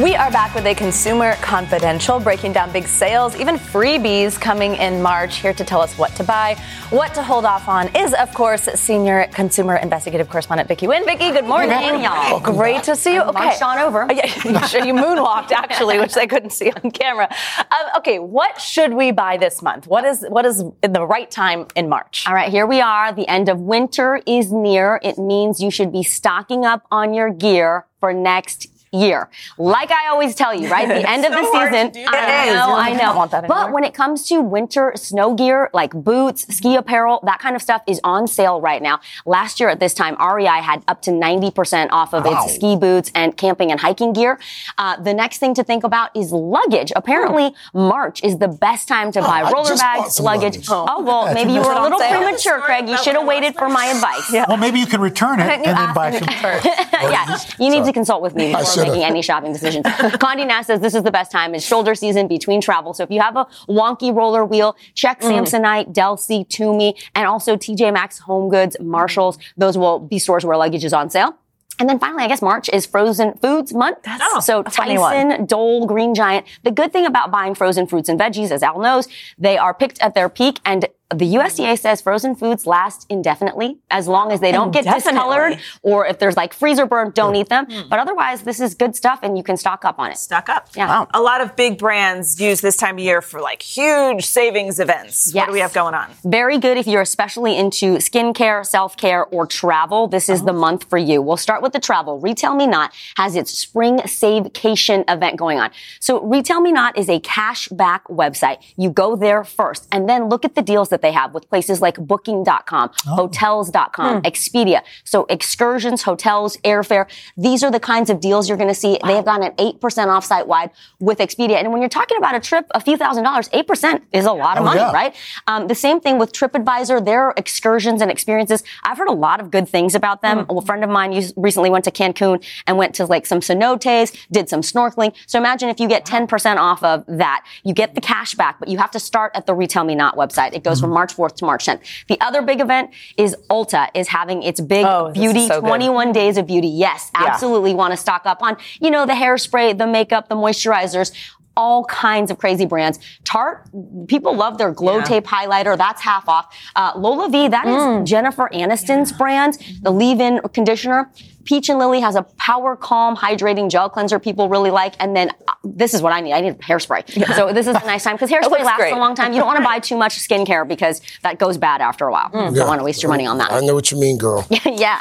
We 0.04 0.16
are 0.16 0.30
back 0.30 0.54
with 0.54 0.68
a 0.68 0.76
Consumer 0.76 1.34
Confidential, 1.38 2.20
breaking 2.20 2.54
down 2.54 2.72
big 2.72 2.86
sales, 2.86 3.36
even 3.36 3.56
freebies 3.56 4.40
coming 4.40 4.76
in 4.76 5.02
March. 5.02 5.38
Here 5.38 5.56
to 5.56 5.64
tell 5.64 5.82
us 5.82 5.98
what 5.98 6.16
to 6.18 6.24
buy, 6.24 6.54
what 6.92 7.16
to 7.16 7.24
hold 7.24 7.46
off 7.46 7.68
on 7.68 7.88
is, 7.96 8.14
of 8.14 8.32
course, 8.36 8.66
senior 8.76 9.26
consumer 9.34 9.78
investigative 9.78 10.30
correspondent 10.30 10.68
Vicky 10.68 10.86
Nguyen. 10.86 11.04
Vicky, 11.04 11.32
good 11.32 11.46
morning, 11.46 12.04
y'all. 12.04 12.40
Great 12.40 12.76
back. 12.76 12.84
to 12.84 12.96
see 12.96 13.16
you. 13.16 13.24
Okay, 13.24 13.40
marched 13.40 13.64
on 13.64 13.80
over. 13.80 14.08
Yeah, 14.14 14.86
you 14.86 14.94
moonwalked 14.94 15.52
actually, 15.52 15.98
which 15.98 16.14
they 16.14 16.28
couldn't 16.28 16.52
see 16.52 16.70
on 16.70 16.92
camera. 16.92 17.28
Um, 17.58 17.98
okay, 17.98 18.20
what 18.20 18.62
should 18.62 18.94
we 18.94 19.12
buy 19.12 19.38
this 19.38 19.64
month? 19.64 19.88
What 19.88 20.06
is 20.06 20.24
what 20.30 20.46
is 20.46 20.64
the 20.84 21.08
right 21.08 21.30
time 21.32 21.66
in 21.76 21.90
March? 21.90 22.24
All 22.28 22.36
right, 22.36 22.52
here 22.52 22.68
we 22.68 22.82
are. 22.82 23.14
The 23.14 23.28
end 23.28 23.50
of 23.50 23.60
winter 23.60 24.22
is 24.28 24.52
near. 24.52 25.00
It 25.02 25.18
means 25.18 25.60
you 25.60 25.72
should 25.72 25.92
be 25.92 26.04
stocking 26.04 26.66
up 26.66 26.86
on 26.92 27.16
your 27.16 27.32
gear 27.32 27.88
for 28.00 28.14
next 28.14 28.77
year. 29.00 29.30
Like 29.58 29.92
I 29.92 30.08
always 30.10 30.36
tell 30.36 30.54
you, 30.54 30.70
right? 30.70 30.88
The 30.88 31.10
end 31.16 31.26
of 31.26 31.32
the 31.32 31.44
So 31.44 31.52
hard 31.54 31.72
to 31.72 31.94
season. 31.94 32.08
I 32.14 32.46
know, 32.54 32.74
I 32.76 32.88
I 32.90 32.92
know. 32.94 33.00
don't 33.00 33.16
want 33.16 33.32
that 33.32 33.48
but 33.48 33.72
when 33.72 33.84
it 33.84 33.94
comes 33.94 34.28
to 34.30 34.42
winter 34.42 34.94
snow 34.96 35.34
gear, 35.36 35.70
like 35.74 35.92
boots, 35.94 36.46
ski 36.56 36.76
apparel, 36.76 37.20
that 37.24 37.40
kind 37.40 37.56
of 37.56 37.62
stuff 37.62 37.82
is 37.88 38.00
on 38.04 38.28
sale 38.28 38.60
right 38.62 38.82
now. 38.82 39.00
Last 39.26 39.60
year 39.60 39.70
at 39.70 39.80
this 39.80 39.94
time, 39.94 40.16
REI 40.20 40.62
had 40.62 40.84
up 40.88 41.02
to 41.04 41.12
90% 41.12 41.90
off 41.92 42.14
of 42.14 42.26
Wow. 42.26 42.44
its 42.46 42.56
ski 42.56 42.76
boots 42.76 43.12
and 43.16 43.36
camping 43.38 43.72
and 43.72 43.80
hiking 43.80 44.12
gear. 44.14 44.40
Uh, 44.78 44.96
the 45.02 45.14
next 45.14 45.38
thing 45.40 45.54
to 45.54 45.64
think 45.64 45.84
about 45.84 46.10
is 46.16 46.32
luggage. 46.32 46.92
Apparently, 46.96 47.54
March 47.74 48.24
is 48.24 48.38
the 48.40 48.48
best 48.48 48.88
time 48.88 49.12
to 49.12 49.22
buy 49.22 49.42
I 49.42 49.52
roller 49.52 49.76
bags, 49.76 50.20
luggage. 50.20 50.68
luggage. 50.68 50.68
Oh, 50.70 51.02
well, 51.04 51.26
Yeah, 51.28 51.34
maybe 51.34 51.52
you 51.52 51.58
you 51.58 51.64
were 51.64 51.72
a 51.74 51.82
little 51.82 52.00
sale. 52.00 52.18
premature, 52.22 52.60
Craig. 52.62 52.88
You 52.90 52.98
should 52.98 53.16
have 53.16 53.26
waited 53.26 53.56
for 53.56 53.68
my 53.70 53.86
advice. 53.88 54.32
Well, 54.48 54.58
maybe 54.58 54.80
you 54.80 54.86
can 54.86 55.02
return 55.02 55.40
it 55.40 55.50
and 55.68 55.78
then 55.78 55.94
buy 55.94 56.12
some. 56.12 56.28
yeah, 57.12 57.38
you 57.60 57.70
need 57.70 57.84
to 57.86 57.94
consult 57.94 58.22
with 58.22 58.36
me 58.36 58.54
I 58.54 58.60
before 58.60 58.74
should've. 58.74 58.87
Making 58.90 59.04
any 59.04 59.22
shopping 59.22 59.54
decisions. 59.54 59.86
Condé 59.86 60.48
Nast 60.48 60.68
says 60.68 60.80
this 60.80 60.96
is 60.96 61.04
the 61.04 61.12
best 61.12 61.32
time. 61.32 61.54
It's 61.56 61.66
shoulder 61.66 61.96
season 61.96 62.28
between 62.28 62.62
travel. 62.62 62.94
So 62.94 63.04
if 63.04 63.12
you 63.12 63.22
have 63.22 63.36
a 63.36 63.46
wonky 63.68 64.16
roller 64.16 64.46
wheel, 64.46 64.76
check 64.94 65.22
Mm. 65.22 65.46
Samsonite, 65.46 65.94
Delsey, 65.94 66.48
Tumi, 66.48 66.94
and 67.16 67.26
also 67.26 67.56
TJ 67.58 67.92
Maxx, 67.94 68.20
Home 68.20 68.50
Goods, 68.50 68.78
Marshalls. 68.80 69.38
Those 69.58 69.78
will 69.78 70.00
be 70.00 70.20
stores 70.20 70.46
where 70.46 70.56
luggage 70.58 70.86
is 70.86 70.94
on 70.94 71.10
sale. 71.10 71.36
And 71.80 71.88
then 71.88 72.00
finally, 72.00 72.24
I 72.24 72.28
guess 72.28 72.42
March 72.42 72.70
is 72.74 72.88
frozen 72.88 73.36
foods 73.38 73.72
month. 73.74 74.00
That's 74.04 74.46
so 74.46 74.64
funny 74.64 74.98
one. 74.98 75.30
Tyson, 75.30 75.46
Dole, 75.46 75.86
Green 75.86 76.16
Giant. 76.16 76.46
The 76.64 76.72
good 76.72 76.92
thing 76.92 77.06
about 77.06 77.30
buying 77.30 77.54
frozen 77.54 77.86
fruits 77.86 78.10
and 78.10 78.20
veggies, 78.20 78.50
as 78.50 78.64
Al 78.64 78.80
knows, 78.80 79.08
they 79.38 79.58
are 79.60 79.76
picked 79.76 80.00
at 80.02 80.16
their 80.16 80.28
peak 80.28 80.60
and 80.66 80.88
the 81.10 81.36
USDA 81.36 81.80
says 81.80 82.02
frozen 82.02 82.36
foods 82.36 82.68
last 82.68 83.06
indefinitely 83.10 83.78
as 83.90 84.10
long 84.10 84.34
as 84.34 84.42
they 84.42 84.52
don't 84.52 84.72
get 84.72 84.84
discolored 84.84 85.58
or 85.82 86.06
if 86.06 86.20
there's 86.20 86.36
like 86.36 86.54
freezer 86.54 86.86
burn, 86.86 87.12
don't 87.12 87.34
mm. 87.34 87.42
eat 87.42 87.50
them. 87.50 87.66
Mm. 87.66 87.88
But 87.90 88.00
otherwise, 88.00 88.42
this 88.42 88.60
is 88.60 88.76
good 88.76 88.94
stuff 88.94 89.20
and 89.24 89.38
you 89.38 89.44
can 89.44 89.56
stock 89.56 89.86
up 89.86 90.00
on 90.00 90.12
it. 90.12 90.18
Stock 90.18 90.50
up. 90.50 90.68
Yeah. 90.76 90.88
Wow. 90.88 91.08
A 91.14 91.22
lot 91.22 91.40
of 91.40 91.56
big 91.56 91.78
brands 91.78 92.42
use 92.42 92.60
this 92.60 92.76
time 92.76 92.96
of 92.96 93.00
year 93.00 93.22
for 93.22 93.40
like 93.40 93.62
huge 93.62 94.26
savings 94.26 94.82
events. 94.82 95.34
What 95.34 95.46
do 95.46 95.54
we 95.54 95.60
have 95.60 95.72
going 95.72 95.94
on? 95.94 96.10
Very 96.26 96.58
good 96.58 96.78
if 96.78 96.88
you're 96.88 97.02
especially 97.02 97.58
into 97.58 97.96
skincare, 97.98 98.66
self-care, 98.66 99.26
or 99.28 99.48
travel. 99.48 100.08
This 100.10 100.28
is 100.28 100.44
the 100.44 100.52
oh. 100.52 100.60
month 100.60 100.90
for 100.90 100.98
you. 100.98 101.22
We'll 101.22 101.38
start 101.38 101.62
with 101.62 101.72
the 101.72 101.80
travel. 101.80 102.20
Retail 102.20 102.54
Me 102.54 102.68
Not 102.68 102.94
has 103.16 103.38
its 103.38 103.52
spring 103.52 104.00
savecation 104.00 105.06
event 105.10 105.38
going 105.38 105.58
on. 105.58 105.72
So 106.02 106.22
Retail 106.22 106.60
Me 106.60 106.74
Not 106.74 106.98
is 106.98 107.08
a 107.08 107.22
cash 107.22 107.70
back 107.70 108.06
website. 108.10 108.58
You 108.76 108.90
go 108.90 109.16
there 109.16 109.46
first 109.46 109.88
and 109.90 110.10
then 110.10 110.28
look 110.28 110.44
at 110.44 110.56
the 110.56 110.62
deals 110.62 110.90
that 110.90 110.97
they 111.02 111.12
have 111.12 111.34
with 111.34 111.50
places 111.50 111.82
like 111.82 111.98
booking.com, 111.98 112.92
hotels.com, 113.06 114.22
Expedia. 114.24 114.82
So 115.04 115.26
excursions, 115.30 116.04
hotels, 116.04 116.58
airfare. 116.58 117.08
These 117.38 117.64
are 117.64 117.72
the 117.72 117.80
kinds 117.80 118.10
of 118.10 118.20
deals 118.20 118.48
you're 118.48 118.58
going 118.58 118.70
to 118.70 118.74
see. 118.76 118.98
They 119.06 119.14
have 119.16 119.26
gotten 119.26 119.44
an 119.48 119.54
8% 119.58 120.08
off 120.08 120.26
site 120.26 120.48
wide 120.48 120.72
with 121.00 121.20
Expedia. 121.20 121.56
And 121.56 121.72
when 121.72 121.82
you're 121.82 121.90
talking 121.90 122.18
about 122.18 122.36
a 122.36 122.40
trip, 122.40 122.66
a 122.72 122.80
few 122.80 122.98
thousand 122.98 123.24
dollars, 123.24 123.50
8% 123.50 124.02
is 124.12 124.26
a 124.26 124.32
lot 124.32 124.58
of 124.58 124.64
Oh, 124.64 124.66
money, 124.66 124.80
yeah. 124.80 124.92
right? 124.92 125.16
Um, 125.48 125.68
the 125.68 125.76
same 125.76 126.00
thing 126.02 126.18
with 126.18 126.34
TripAdvisor, 126.34 127.06
their 127.06 127.32
excursions 127.38 128.02
and 128.02 128.10
experiences. 128.12 128.64
I've 128.84 128.98
heard 128.98 129.08
a 129.08 129.14
lot 129.14 129.40
of 129.40 129.52
good 129.52 129.70
things 129.70 129.94
about 129.96 130.22
them. 130.22 130.46
A 130.50 130.62
friend 130.62 130.84
of 130.84 130.90
mine 130.90 131.12
used, 131.12 131.34
recently 131.38 131.70
went 131.70 131.86
to 131.86 131.92
Cancun 131.92 132.44
and 132.66 132.78
went 132.78 132.96
to 132.96 133.06
like 133.06 133.26
some 133.26 133.40
cenotes, 133.40 134.16
did 134.32 134.50
some 134.50 134.62
snorkeling. 134.62 135.14
So 135.28 135.38
imagine 135.40 135.70
if 135.70 135.80
you 135.80 135.88
get 135.88 136.06
10% 136.06 136.58
off 136.58 136.84
of 136.84 137.06
that, 137.08 137.46
you 137.64 137.74
get 137.74 137.94
the 137.96 138.02
cash 138.02 138.34
back, 138.36 138.60
but 138.60 138.68
you 138.68 138.78
have 138.80 138.92
to 138.92 139.00
start 139.00 139.32
at 139.36 139.46
the 139.46 139.54
Retail 139.54 139.84
Me 139.84 139.96
Not 139.96 140.16
website. 140.18 140.54
It 140.54 140.64
goes 140.64 140.80
from 140.82 140.87
March 140.90 141.16
4th 141.16 141.36
to 141.38 141.46
March 141.46 141.66
10th. 141.66 141.82
The 142.08 142.20
other 142.22 142.42
big 142.42 142.62
event 142.62 142.92
is 143.18 143.36
Ulta 143.50 143.88
is 143.94 144.08
having 144.10 144.44
its 144.44 144.60
big 144.62 144.86
Oh, 144.86 145.12
beauty 145.14 145.48
so 145.48 145.62
good. 145.62 145.68
21 145.68 146.12
days 146.12 146.38
of 146.38 146.48
beauty. 146.48 146.68
Yes, 146.68 147.12
Yeah. 147.20 147.28
absolutely 147.28 147.74
want 147.74 147.92
to 147.92 147.98
stock 147.98 148.24
up 148.26 148.42
on, 148.42 148.58
you 148.80 148.90
know, 148.92 149.06
the 149.06 149.14
hairspray, 149.14 149.78
the 149.78 149.88
makeup, 149.88 150.30
the 150.30 150.36
moisturizers, 150.36 151.12
all 151.56 151.86
kinds 151.86 152.30
of 152.30 152.38
crazy 152.38 152.66
brands. 152.68 153.00
Tarte, 153.24 153.68
people 154.08 154.36
love 154.36 154.60
their 154.60 154.72
glow 154.72 155.02
tape 155.02 155.26
highlighter. 155.26 155.76
That's 155.76 156.02
half 156.04 156.30
off. 156.30 156.46
Uh, 156.76 156.94
LolaVie, 156.94 157.50
that 157.50 157.66
is 157.66 157.74
Mm. 157.74 158.06
Jennifer 158.06 158.48
Aniston's 158.54 159.12
brand, 159.12 159.58
the 159.82 159.90
leave-in 159.92 160.40
conditioner. 160.54 161.10
Peach 161.48 161.70
and 161.70 161.80
Lily 161.80 162.02
has 162.02 162.16
a 162.16 162.24
Power 162.24 162.76
Calm 162.76 163.16
hydrating 163.16 163.70
gel 163.70 163.90
cleanser 163.90 164.20
people 164.20 164.50
really 164.50 164.70
like. 164.70 164.96
And 165.00 165.16
then 165.16 165.32
uh, 165.48 165.54
this 165.64 165.94
is 165.94 166.02
what 166.02 166.12
I 166.12 166.20
need. 166.20 166.34
I 166.34 166.42
need 166.42 166.58
hairspray. 166.58 167.10
So 167.36 167.54
this 167.54 167.68
is 167.68 167.76
a 167.76 167.80
nice 167.86 168.04
time 168.04 168.16
because 168.16 168.30
hairspray 168.38 168.66
lasts 168.66 168.76
great. 168.76 168.94
a 168.94 168.98
long 168.98 169.16
time. 169.16 169.32
You 169.32 169.40
don't 169.40 169.48
want 169.48 169.58
to 169.58 169.64
buy 169.74 169.80
too 169.80 169.96
much 169.96 170.18
skincare 170.18 170.68
because 170.68 171.02
that 171.24 171.40
goes 171.40 171.58
bad 171.58 171.80
after 171.80 172.06
a 172.06 172.12
while. 172.12 172.30
Mm. 172.32 172.54
Don't 172.54 172.68
want 172.68 172.82
to 172.82 172.84
waste 172.84 173.02
your 173.02 173.10
money 173.10 173.26
on 173.26 173.38
that. 173.38 173.54
I 173.54 173.62
know 173.62 173.76
what 173.76 173.90
you 173.92 173.98
mean, 173.98 174.18
girl. 174.18 174.46
yeah. 174.66 175.00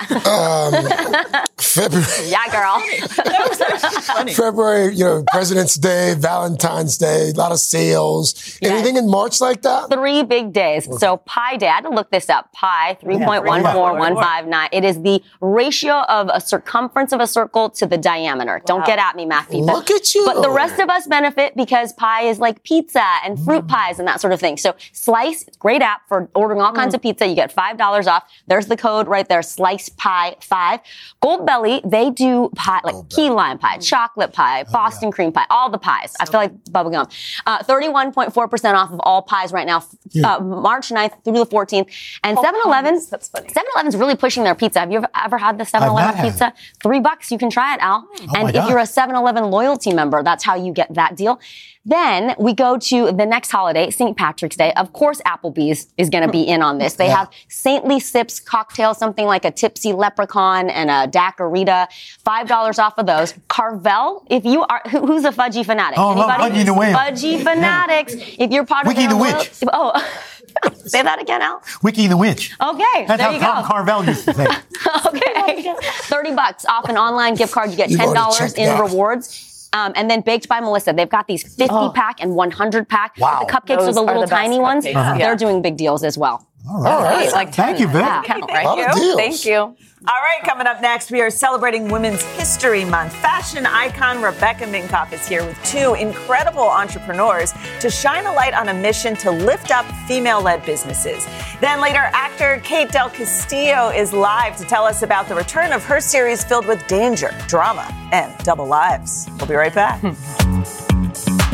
February, 1.58 2.06
yeah, 2.26 2.48
girl. 2.52 4.28
February, 4.32 4.94
you 4.94 5.04
know, 5.04 5.24
President's 5.32 5.74
Day, 5.74 6.14
Valentine's 6.16 6.96
Day, 6.96 7.30
a 7.30 7.32
lot 7.32 7.50
of 7.50 7.58
sales. 7.58 8.56
Anything 8.62 8.96
in 8.96 9.10
March 9.10 9.40
like 9.40 9.62
that? 9.62 9.90
Three 9.90 10.22
big 10.22 10.52
days. 10.52 10.88
So 11.00 11.16
pi 11.18 11.56
day, 11.56 11.66
I 11.66 11.74
had 11.74 11.80
to 11.82 11.90
look 11.90 12.12
this 12.12 12.30
up. 12.30 12.52
Pi, 12.52 12.96
3.14159. 13.02 14.68
It 14.70 14.84
is 14.84 15.02
the 15.02 15.20
ratio 15.40 16.02
of 16.02 16.35
a 16.36 16.40
circumference 16.40 17.10
of 17.12 17.20
a 17.20 17.26
circle 17.26 17.70
to 17.70 17.86
the 17.86 17.96
diameter. 17.98 18.62
Don't 18.66 18.84
get 18.86 18.98
at 19.00 19.16
me, 19.16 19.24
math 19.26 19.50
people. 19.50 19.66
Look 19.66 19.90
at 19.90 20.14
you. 20.14 20.24
But 20.26 20.42
the 20.42 20.50
rest 20.50 20.78
of 20.78 20.88
us 20.88 21.06
benefit 21.06 21.56
because 21.56 21.92
pie 21.94 22.22
is 22.22 22.38
like 22.38 22.62
pizza 22.62 23.02
and 23.24 23.42
fruit 23.44 23.64
Mm. 23.66 23.68
pies 23.68 23.98
and 23.98 24.06
that 24.06 24.20
sort 24.20 24.32
of 24.34 24.38
thing. 24.40 24.56
So 24.58 24.74
Slice, 24.92 25.44
great 25.58 25.80
app 25.82 26.02
for 26.08 26.28
ordering 26.34 26.60
all 26.60 26.72
Mm. 26.72 26.76
kinds 26.76 26.94
of 26.94 27.00
pizza. 27.02 27.26
You 27.26 27.34
get 27.34 27.50
$5 27.50 28.06
off. 28.06 28.22
There's 28.46 28.66
the 28.66 28.76
code 28.76 29.08
right 29.08 29.26
there, 29.28 29.42
Slice 29.42 29.88
Pie 29.88 30.36
5. 30.40 30.80
Goldbelly, 31.22 31.80
they 31.90 32.10
do 32.10 32.50
pie, 32.54 32.80
like 32.84 33.08
key 33.08 33.30
lime 33.30 33.58
pie, 33.58 33.78
chocolate 33.78 34.32
pie, 34.32 34.64
Oh, 34.68 34.72
Boston 34.72 35.10
cream 35.10 35.32
pie, 35.32 35.46
all 35.50 35.70
the 35.70 35.78
pies. 35.78 36.14
I 36.20 36.26
feel 36.26 36.40
like 36.40 36.52
bubblegum. 36.64 37.10
Uh, 37.46 37.62
31.4% 37.62 38.74
off 38.76 38.90
of 38.92 39.00
all 39.04 39.22
pies 39.22 39.52
right 39.52 39.66
now, 39.66 39.82
uh, 40.24 40.38
March 40.40 40.90
9th 40.90 41.12
through 41.24 41.32
the 41.38 41.46
14th. 41.46 41.86
And 42.22 42.36
7-Eleven, 42.38 43.00
That's 43.10 43.28
funny. 43.28 43.48
7-Eleven's 43.48 43.96
really 43.96 44.16
pushing 44.16 44.44
their 44.44 44.54
pizza. 44.54 44.80
Have 44.80 44.90
you 44.92 44.98
ever, 44.98 45.08
ever 45.24 45.38
had 45.38 45.56
the 45.58 45.62
I've 45.62 45.68
7-Eleven 45.82 46.14
had 46.16 46.25
pizza? 46.30 46.52
Three 46.82 47.00
bucks, 47.00 47.30
you 47.30 47.38
can 47.38 47.50
try 47.50 47.74
it, 47.74 47.80
Al. 47.80 48.06
Oh 48.20 48.26
and 48.36 48.48
if 48.48 48.54
God. 48.54 48.68
you're 48.68 48.78
a 48.78 48.82
7-Eleven 48.82 49.44
loyalty 49.50 49.92
member, 49.92 50.22
that's 50.22 50.44
how 50.44 50.54
you 50.54 50.72
get 50.72 50.92
that 50.94 51.16
deal. 51.16 51.40
Then 51.88 52.34
we 52.36 52.52
go 52.52 52.78
to 52.78 53.12
the 53.12 53.24
next 53.24 53.52
holiday, 53.52 53.90
St. 53.90 54.16
Patrick's 54.16 54.56
Day. 54.56 54.72
Of 54.72 54.92
course, 54.92 55.20
Applebee's 55.24 55.86
is 55.96 56.10
going 56.10 56.24
to 56.26 56.32
be 56.32 56.42
in 56.42 56.60
on 56.60 56.78
this. 56.78 56.94
They 56.94 57.06
Yeah. 57.06 57.18
have 57.18 57.30
Saintly 57.48 58.00
Sips 58.00 58.40
cocktail, 58.40 58.92
something 58.92 59.24
like 59.24 59.44
a 59.44 59.52
tipsy 59.52 59.92
leprechaun 59.92 60.68
and 60.68 60.90
a 60.90 61.06
daiquirita. 61.06 61.86
Five 62.24 62.48
dollars 62.48 62.80
off 62.80 62.98
of 62.98 63.06
those. 63.06 63.34
Carvel, 63.46 64.26
if 64.28 64.44
you 64.44 64.64
are, 64.64 64.82
who, 64.90 65.06
who's 65.06 65.24
a 65.24 65.30
fudgy 65.30 65.64
fanatic? 65.64 65.96
Oh, 65.96 66.08
I 66.08 66.14
love 66.16 66.30
Fudgie 66.52 66.64
the 66.66 66.74
Whale. 66.74 66.96
Fudgy 66.96 67.40
fanatics. 67.40 68.14
If 68.16 68.50
you're 68.50 68.66
part 68.66 68.88
Wiki 68.88 69.04
of 69.04 69.10
the 69.10 69.16
their 69.16 69.34
Witch. 69.38 69.62
loyal- 69.62 69.92
Oh, 69.94 70.18
say 70.86 71.02
that 71.02 71.20
again, 71.20 71.42
Al. 71.42 71.62
Wiki 71.82 72.06
the 72.06 72.16
Witch. 72.16 72.54
Okay, 72.60 73.04
That's 73.06 73.18
there 73.18 73.28
how 73.28 73.30
you 73.30 73.40
Tom 73.40 73.62
go. 73.62 73.68
Carvel 73.68 74.04
used 74.04 74.24
to 74.24 74.34
say. 74.34 74.46
okay. 75.06 75.74
30 76.02 76.34
bucks 76.34 76.64
off 76.66 76.88
an 76.88 76.96
online 76.96 77.34
gift 77.34 77.52
card. 77.52 77.70
You 77.70 77.76
get 77.76 77.90
$10 77.90 78.38
checked 78.38 78.58
in 78.58 78.68
out. 78.68 78.80
rewards. 78.80 79.68
Um, 79.72 79.92
and 79.94 80.10
then 80.10 80.22
Baked 80.22 80.48
by 80.48 80.60
Melissa. 80.60 80.92
They've 80.92 81.08
got 81.08 81.26
these 81.26 81.42
50 81.42 81.90
pack 81.94 82.16
and 82.20 82.34
100 82.34 82.88
pack. 82.88 83.16
Wow. 83.18 83.44
The 83.44 83.52
cupcakes 83.52 83.78
Those 83.78 83.88
are 83.88 83.92
the 83.94 84.00
are 84.00 84.06
little 84.06 84.22
the 84.22 84.28
best 84.28 84.40
tiny 84.40 84.58
ones. 84.58 84.86
Uh-huh. 84.86 85.18
They're 85.18 85.36
doing 85.36 85.60
big 85.60 85.76
deals 85.76 86.02
as 86.02 86.16
well. 86.16 86.46
All 86.68 86.82
right. 86.82 87.32
Like 87.32 87.54
Thank 87.54 87.78
you, 87.78 87.86
Vic. 87.86 88.00
Yeah. 88.00 88.22
Thank 88.22 88.50
A 88.50 89.00
you. 89.00 89.16
Thank 89.16 89.44
you. 89.44 89.76
All 90.08 90.22
right, 90.22 90.40
coming 90.44 90.66
up 90.66 90.80
next, 90.80 91.10
we 91.10 91.20
are 91.20 91.30
celebrating 91.30 91.88
Women's 91.88 92.22
History 92.22 92.84
Month. 92.84 93.12
Fashion 93.14 93.66
icon 93.66 94.22
Rebecca 94.22 94.64
Minkoff 94.64 95.12
is 95.12 95.26
here 95.26 95.44
with 95.44 95.60
two 95.64 95.94
incredible 95.94 96.62
entrepreneurs 96.62 97.52
to 97.80 97.90
shine 97.90 98.26
a 98.26 98.32
light 98.32 98.54
on 98.54 98.68
a 98.68 98.74
mission 98.74 99.16
to 99.16 99.30
lift 99.30 99.72
up 99.72 99.84
female 100.06 100.40
led 100.42 100.64
businesses. 100.64 101.26
Then 101.60 101.80
later, 101.80 102.10
actor 102.12 102.60
Kate 102.62 102.90
Del 102.92 103.10
Castillo 103.10 103.88
is 103.88 104.12
live 104.12 104.56
to 104.58 104.64
tell 104.64 104.84
us 104.84 105.02
about 105.02 105.28
the 105.28 105.34
return 105.34 105.72
of 105.72 105.82
her 105.84 106.00
series 106.00 106.44
filled 106.44 106.66
with 106.66 106.86
danger, 106.86 107.34
drama, 107.48 107.88
and 108.12 108.36
double 108.44 108.66
lives. 108.66 109.26
We'll 109.38 109.48
be 109.48 109.54
right 109.54 109.74
back. 109.74 110.02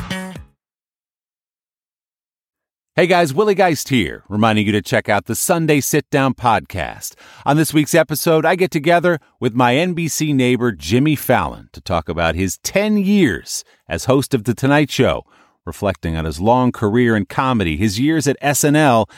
Hey 2.94 3.06
guys, 3.06 3.32
Willie 3.32 3.54
Geist 3.54 3.88
here, 3.88 4.22
reminding 4.28 4.66
you 4.66 4.72
to 4.72 4.82
check 4.82 5.08
out 5.08 5.24
the 5.24 5.34
Sunday 5.34 5.80
Sit 5.80 6.10
Down 6.10 6.34
podcast. 6.34 7.14
On 7.46 7.56
this 7.56 7.72
week's 7.72 7.94
episode, 7.94 8.44
I 8.44 8.54
get 8.54 8.70
together 8.70 9.18
with 9.40 9.54
my 9.54 9.72
NBC 9.76 10.34
neighbor 10.34 10.72
Jimmy 10.72 11.16
Fallon 11.16 11.70
to 11.72 11.80
talk 11.80 12.10
about 12.10 12.34
his 12.34 12.58
10 12.58 12.98
years 12.98 13.64
as 13.88 14.04
host 14.04 14.34
of 14.34 14.44
The 14.44 14.52
Tonight 14.52 14.90
Show, 14.90 15.24
reflecting 15.64 16.16
on 16.16 16.26
his 16.26 16.38
long 16.38 16.70
career 16.70 17.16
in 17.16 17.24
comedy, 17.24 17.78
his 17.78 17.98
years 17.98 18.28
at 18.28 18.38
SNL, 18.42 19.08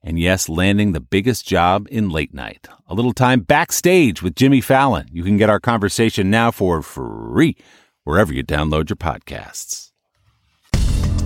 and 0.00 0.16
yes, 0.20 0.48
landing 0.48 0.92
the 0.92 1.00
biggest 1.00 1.44
job 1.44 1.88
in 1.90 2.10
late 2.10 2.32
night. 2.32 2.68
A 2.86 2.94
little 2.94 3.12
time 3.12 3.40
backstage 3.40 4.22
with 4.22 4.36
Jimmy 4.36 4.60
Fallon. 4.60 5.08
You 5.10 5.24
can 5.24 5.38
get 5.38 5.50
our 5.50 5.58
conversation 5.58 6.30
now 6.30 6.52
for 6.52 6.82
free 6.82 7.56
wherever 8.04 8.32
you 8.32 8.44
download 8.44 8.90
your 8.90 8.96
podcasts. 8.96 9.90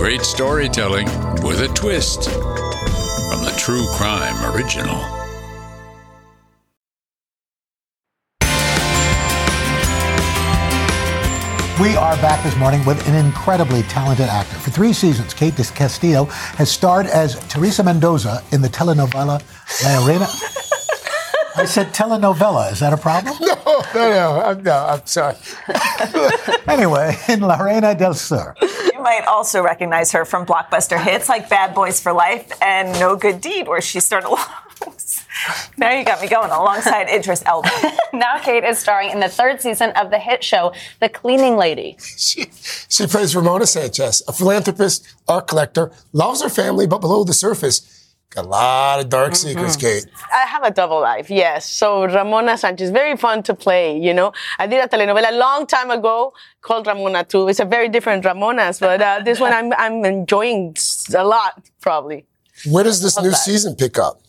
Great 0.00 0.22
storytelling 0.22 1.04
with 1.44 1.60
a 1.60 1.70
twist 1.74 2.30
from 2.30 3.44
the 3.44 3.54
True 3.58 3.86
Crime 3.96 4.34
Original. 4.50 4.96
We 11.78 11.94
are 11.96 12.16
back 12.16 12.42
this 12.42 12.56
morning 12.56 12.82
with 12.86 13.06
an 13.08 13.14
incredibly 13.14 13.82
talented 13.82 14.30
actor. 14.30 14.56
For 14.56 14.70
three 14.70 14.94
seasons, 14.94 15.34
Kate 15.34 15.54
Del 15.54 15.66
Castillo 15.66 16.24
has 16.24 16.70
starred 16.72 17.04
as 17.04 17.38
Teresa 17.48 17.84
Mendoza 17.84 18.42
in 18.52 18.62
the 18.62 18.68
telenovela 18.68 19.42
La 19.84 20.06
Reina. 20.06 20.26
I 21.56 21.66
said 21.66 21.88
telenovela. 21.88 22.72
Is 22.72 22.80
that 22.80 22.94
a 22.94 22.96
problem? 22.96 23.36
No, 23.92 24.08
no, 24.08 24.10
no. 24.10 24.42
I'm, 24.42 24.62
no, 24.62 24.72
I'm 24.72 25.04
sorry. 25.04 25.34
anyway, 26.68 27.18
in 27.28 27.40
La 27.40 27.56
Reina 27.56 27.94
del 27.94 28.14
Sur. 28.14 28.54
You 29.00 29.04
might 29.04 29.24
also 29.24 29.62
recognize 29.62 30.12
her 30.12 30.26
from 30.26 30.44
blockbuster 30.44 31.02
hits 31.02 31.26
like 31.26 31.48
Bad 31.48 31.74
Boys 31.74 31.98
for 31.98 32.12
Life 32.12 32.52
and 32.60 32.92
No 33.00 33.16
Good 33.16 33.40
Deed, 33.40 33.66
where 33.66 33.80
she 33.80 33.98
starred 33.98 34.24
along. 34.24 34.44
now 35.78 35.90
you 35.90 36.04
got 36.04 36.20
me 36.20 36.28
going 36.28 36.50
alongside 36.50 37.08
Idris 37.08 37.42
Elba. 37.46 37.70
now 38.12 38.38
Kate 38.40 38.62
is 38.62 38.78
starring 38.78 39.08
in 39.10 39.20
the 39.20 39.30
third 39.30 39.62
season 39.62 39.92
of 39.92 40.10
the 40.10 40.18
hit 40.18 40.44
show 40.44 40.74
The 41.00 41.08
Cleaning 41.08 41.56
Lady. 41.56 41.96
She, 41.98 42.50
she 42.90 43.06
plays 43.06 43.34
Ramona 43.34 43.64
Sanchez, 43.66 44.22
a 44.28 44.34
philanthropist, 44.34 45.08
art 45.26 45.46
collector, 45.46 45.92
loves 46.12 46.42
her 46.42 46.50
family, 46.50 46.86
but 46.86 47.00
below 47.00 47.24
the 47.24 47.32
surface, 47.32 47.99
got 48.30 48.46
a 48.46 48.48
lot 48.48 49.00
of 49.00 49.08
dark 49.08 49.34
secrets, 49.34 49.76
Kate. 49.76 50.06
I 50.32 50.46
have 50.46 50.62
a 50.62 50.70
double 50.70 51.00
life, 51.00 51.30
yes. 51.30 51.68
So 51.68 52.04
Ramona 52.04 52.56
Sanchez, 52.56 52.90
very 52.90 53.16
fun 53.16 53.42
to 53.44 53.54
play, 53.54 53.98
you 53.98 54.14
know. 54.14 54.32
I 54.58 54.66
did 54.66 54.82
a 54.82 54.88
telenovela 54.88 55.30
a 55.30 55.36
long 55.36 55.66
time 55.66 55.90
ago 55.90 56.32
called 56.62 56.86
Ramona 56.86 57.24
too. 57.24 57.48
It's 57.48 57.60
a 57.60 57.64
very 57.64 57.88
different 57.88 58.24
Ramonas, 58.24 58.80
but 58.80 59.02
uh, 59.02 59.20
this 59.24 59.40
one 59.40 59.52
I'm, 59.52 59.72
I'm 59.72 60.04
enjoying 60.04 60.76
a 61.14 61.24
lot, 61.24 61.62
probably. 61.80 62.24
Where 62.66 62.84
does 62.84 63.02
this 63.02 63.20
new 63.20 63.32
season 63.32 63.74
pick 63.74 63.98
up? 63.98 64.20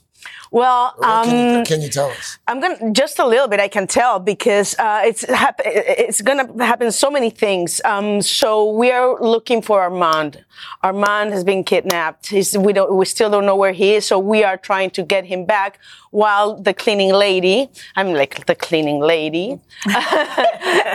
Well, 0.51 0.93
um, 1.01 1.25
can, 1.25 1.57
you, 1.57 1.63
can, 1.63 1.81
you, 1.81 1.87
tell 1.87 2.09
us? 2.09 2.37
I'm 2.45 2.59
gonna 2.59 2.91
just 2.91 3.19
a 3.19 3.25
little 3.25 3.47
bit. 3.47 3.61
I 3.61 3.69
can 3.69 3.87
tell 3.87 4.19
because 4.19 4.75
uh, 4.77 5.01
it's 5.05 5.23
hap- 5.23 5.61
it's 5.63 6.21
gonna 6.21 6.45
happen 6.63 6.91
so 6.91 7.09
many 7.09 7.29
things. 7.29 7.79
Um, 7.85 8.21
so 8.21 8.69
we 8.69 8.91
are 8.91 9.17
looking 9.21 9.61
for 9.61 9.79
Arman. 9.79 10.43
Arman 10.83 11.31
has 11.31 11.45
been 11.45 11.63
kidnapped. 11.63 12.27
He's, 12.27 12.57
we 12.57 12.73
don't 12.73 12.93
we 12.93 13.05
still 13.05 13.29
don't 13.29 13.45
know 13.45 13.55
where 13.55 13.71
he 13.71 13.93
is. 13.93 14.05
So 14.05 14.19
we 14.19 14.43
are 14.43 14.57
trying 14.57 14.89
to 14.91 15.03
get 15.03 15.23
him 15.23 15.45
back. 15.45 15.79
While 16.11 16.57
the 16.61 16.73
cleaning 16.73 17.13
lady, 17.13 17.69
I'm 17.95 18.11
like 18.11 18.45
the 18.45 18.53
cleaning 18.53 18.99
lady, 18.99 19.57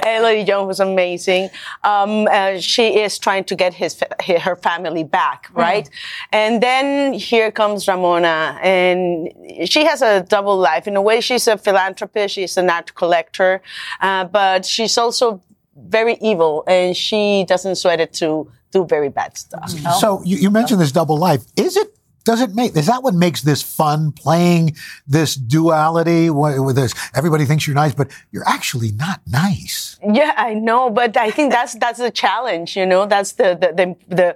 Elodie 0.07 0.45
Jones 0.45 0.67
was 0.67 0.81
amazing. 0.81 1.49
Um, 1.83 2.29
uh, 2.31 2.59
she 2.59 2.99
is 3.01 3.19
trying 3.19 3.45
to 3.45 3.55
get 3.57 3.73
his 3.73 3.99
her 4.21 4.57
family 4.57 5.05
back, 5.05 5.49
right? 5.55 5.87
Mm. 5.87 5.91
And 6.33 6.63
then 6.63 7.15
here 7.15 7.51
comes 7.51 7.89
Ramona, 7.89 8.59
and 8.63 9.31
she 9.65 9.85
has 9.85 10.03
a 10.03 10.23
double 10.23 10.57
life. 10.57 10.87
In 10.87 10.97
a 10.97 11.03
way, 11.03 11.21
she's 11.21 11.47
a 11.49 11.57
philanthropist, 11.57 12.35
she's 12.35 12.57
an 12.57 12.71
art 12.71 12.95
collector, 12.95 13.63
uh, 14.01 14.25
but 14.25 14.65
she's 14.65 14.99
also 14.99 15.41
very 15.77 16.17
evil, 16.21 16.65
and 16.67 16.97
she 16.97 17.45
doesn't 17.49 17.77
sweat 17.77 18.01
it 18.01 18.13
to 18.15 18.51
do 18.73 18.85
very 18.87 19.09
bad 19.09 19.37
stuff. 19.37 19.71
So 20.01 20.23
you, 20.25 20.37
you 20.37 20.51
mentioned 20.51 20.81
this 20.81 20.93
double 20.93 21.19
life. 21.19 21.45
Is 21.57 21.77
it 21.77 21.96
does 22.27 22.41
it 22.41 22.55
make 22.55 22.77
is 22.77 22.87
that 22.87 23.03
what 23.03 23.15
makes 23.15 23.41
this 23.43 23.63
fun 23.63 24.13
playing 24.13 24.77
this 25.07 25.35
duality? 25.37 26.29
With 26.29 26.77
this 26.77 26.93
everybody 27.15 27.45
thinks 27.47 27.67
you're 27.67 27.81
nice 27.87 27.95
but 27.95 28.09
you're 28.33 28.49
actually 28.57 28.91
not 28.93 29.21
nice. 29.27 29.99
Yeah 30.03 30.35
i 30.37 30.53
know 30.53 30.91
but 30.91 31.17
i 31.17 31.31
think 31.31 31.53
that's 31.53 31.75
that's 31.77 32.01
the 32.07 32.11
challenge 32.11 32.77
you 32.77 32.85
know? 32.85 33.07
That's 33.07 33.33
the 33.41 33.49
the 33.63 33.69
the, 33.79 33.87
the 34.19 34.29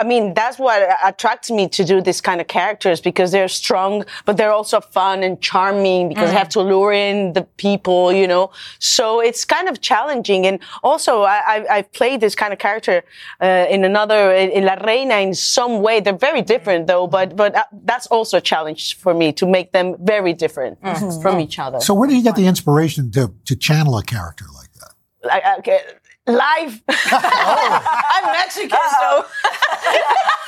i 0.00 0.04
mean 0.04 0.34
that's 0.34 0.58
what 0.58 0.78
attracts 1.02 1.50
me 1.50 1.68
to 1.76 1.82
do 1.84 2.00
this 2.00 2.20
kind 2.20 2.40
of 2.42 2.46
characters 2.46 3.00
because 3.00 3.32
they're 3.32 3.48
strong 3.48 4.04
but 4.26 4.36
they're 4.36 4.56
also 4.60 4.80
fun 4.80 5.22
and 5.22 5.40
charming 5.40 6.08
because 6.10 6.28
mm. 6.28 6.32
they 6.32 6.38
have 6.44 6.50
to 6.50 6.60
lure 6.60 6.92
in 6.92 7.32
the 7.32 7.44
people 7.64 8.12
you 8.12 8.28
know? 8.28 8.50
So 8.78 9.20
it's 9.20 9.44
kind 9.44 9.68
of 9.68 9.80
challenging 9.80 10.46
and 10.46 10.56
also 10.82 11.22
i 11.22 11.38
i, 11.54 11.56
I've 11.76 11.90
played 11.92 12.20
this 12.20 12.34
kind 12.34 12.52
of 12.52 12.58
character 12.58 12.96
uh, 13.40 13.66
in 13.74 13.80
another 13.84 14.20
in 14.34 14.64
la 14.64 14.74
reina 14.74 15.16
in 15.26 15.32
some 15.34 15.80
way. 15.82 16.00
They're 16.00 16.24
very 16.30 16.42
different 16.42 16.86
though 16.86 17.06
but 17.14 17.36
but 17.36 17.54
uh, 17.54 17.62
that's 17.84 18.06
also 18.08 18.38
a 18.38 18.40
challenge 18.40 18.96
for 18.96 19.14
me 19.14 19.32
to 19.32 19.46
make 19.46 19.70
them 19.70 19.94
very 20.00 20.32
different 20.32 20.80
mm-hmm. 20.82 21.22
from 21.22 21.38
each 21.38 21.58
other. 21.60 21.78
So 21.80 21.94
where 21.94 22.08
do 22.08 22.16
you 22.16 22.24
get 22.24 22.34
the 22.34 22.46
inspiration 22.46 23.10
to 23.12 23.32
to 23.44 23.54
channel 23.54 23.96
a 23.98 24.02
character 24.02 24.46
like 24.58 24.72
that? 24.80 24.92
Like, 25.22 25.44
okay, 25.60 25.80
live. 26.26 26.82
oh. 26.88 28.08
I'm 28.14 28.32
Mexican, 28.32 28.78
so. 29.00 29.24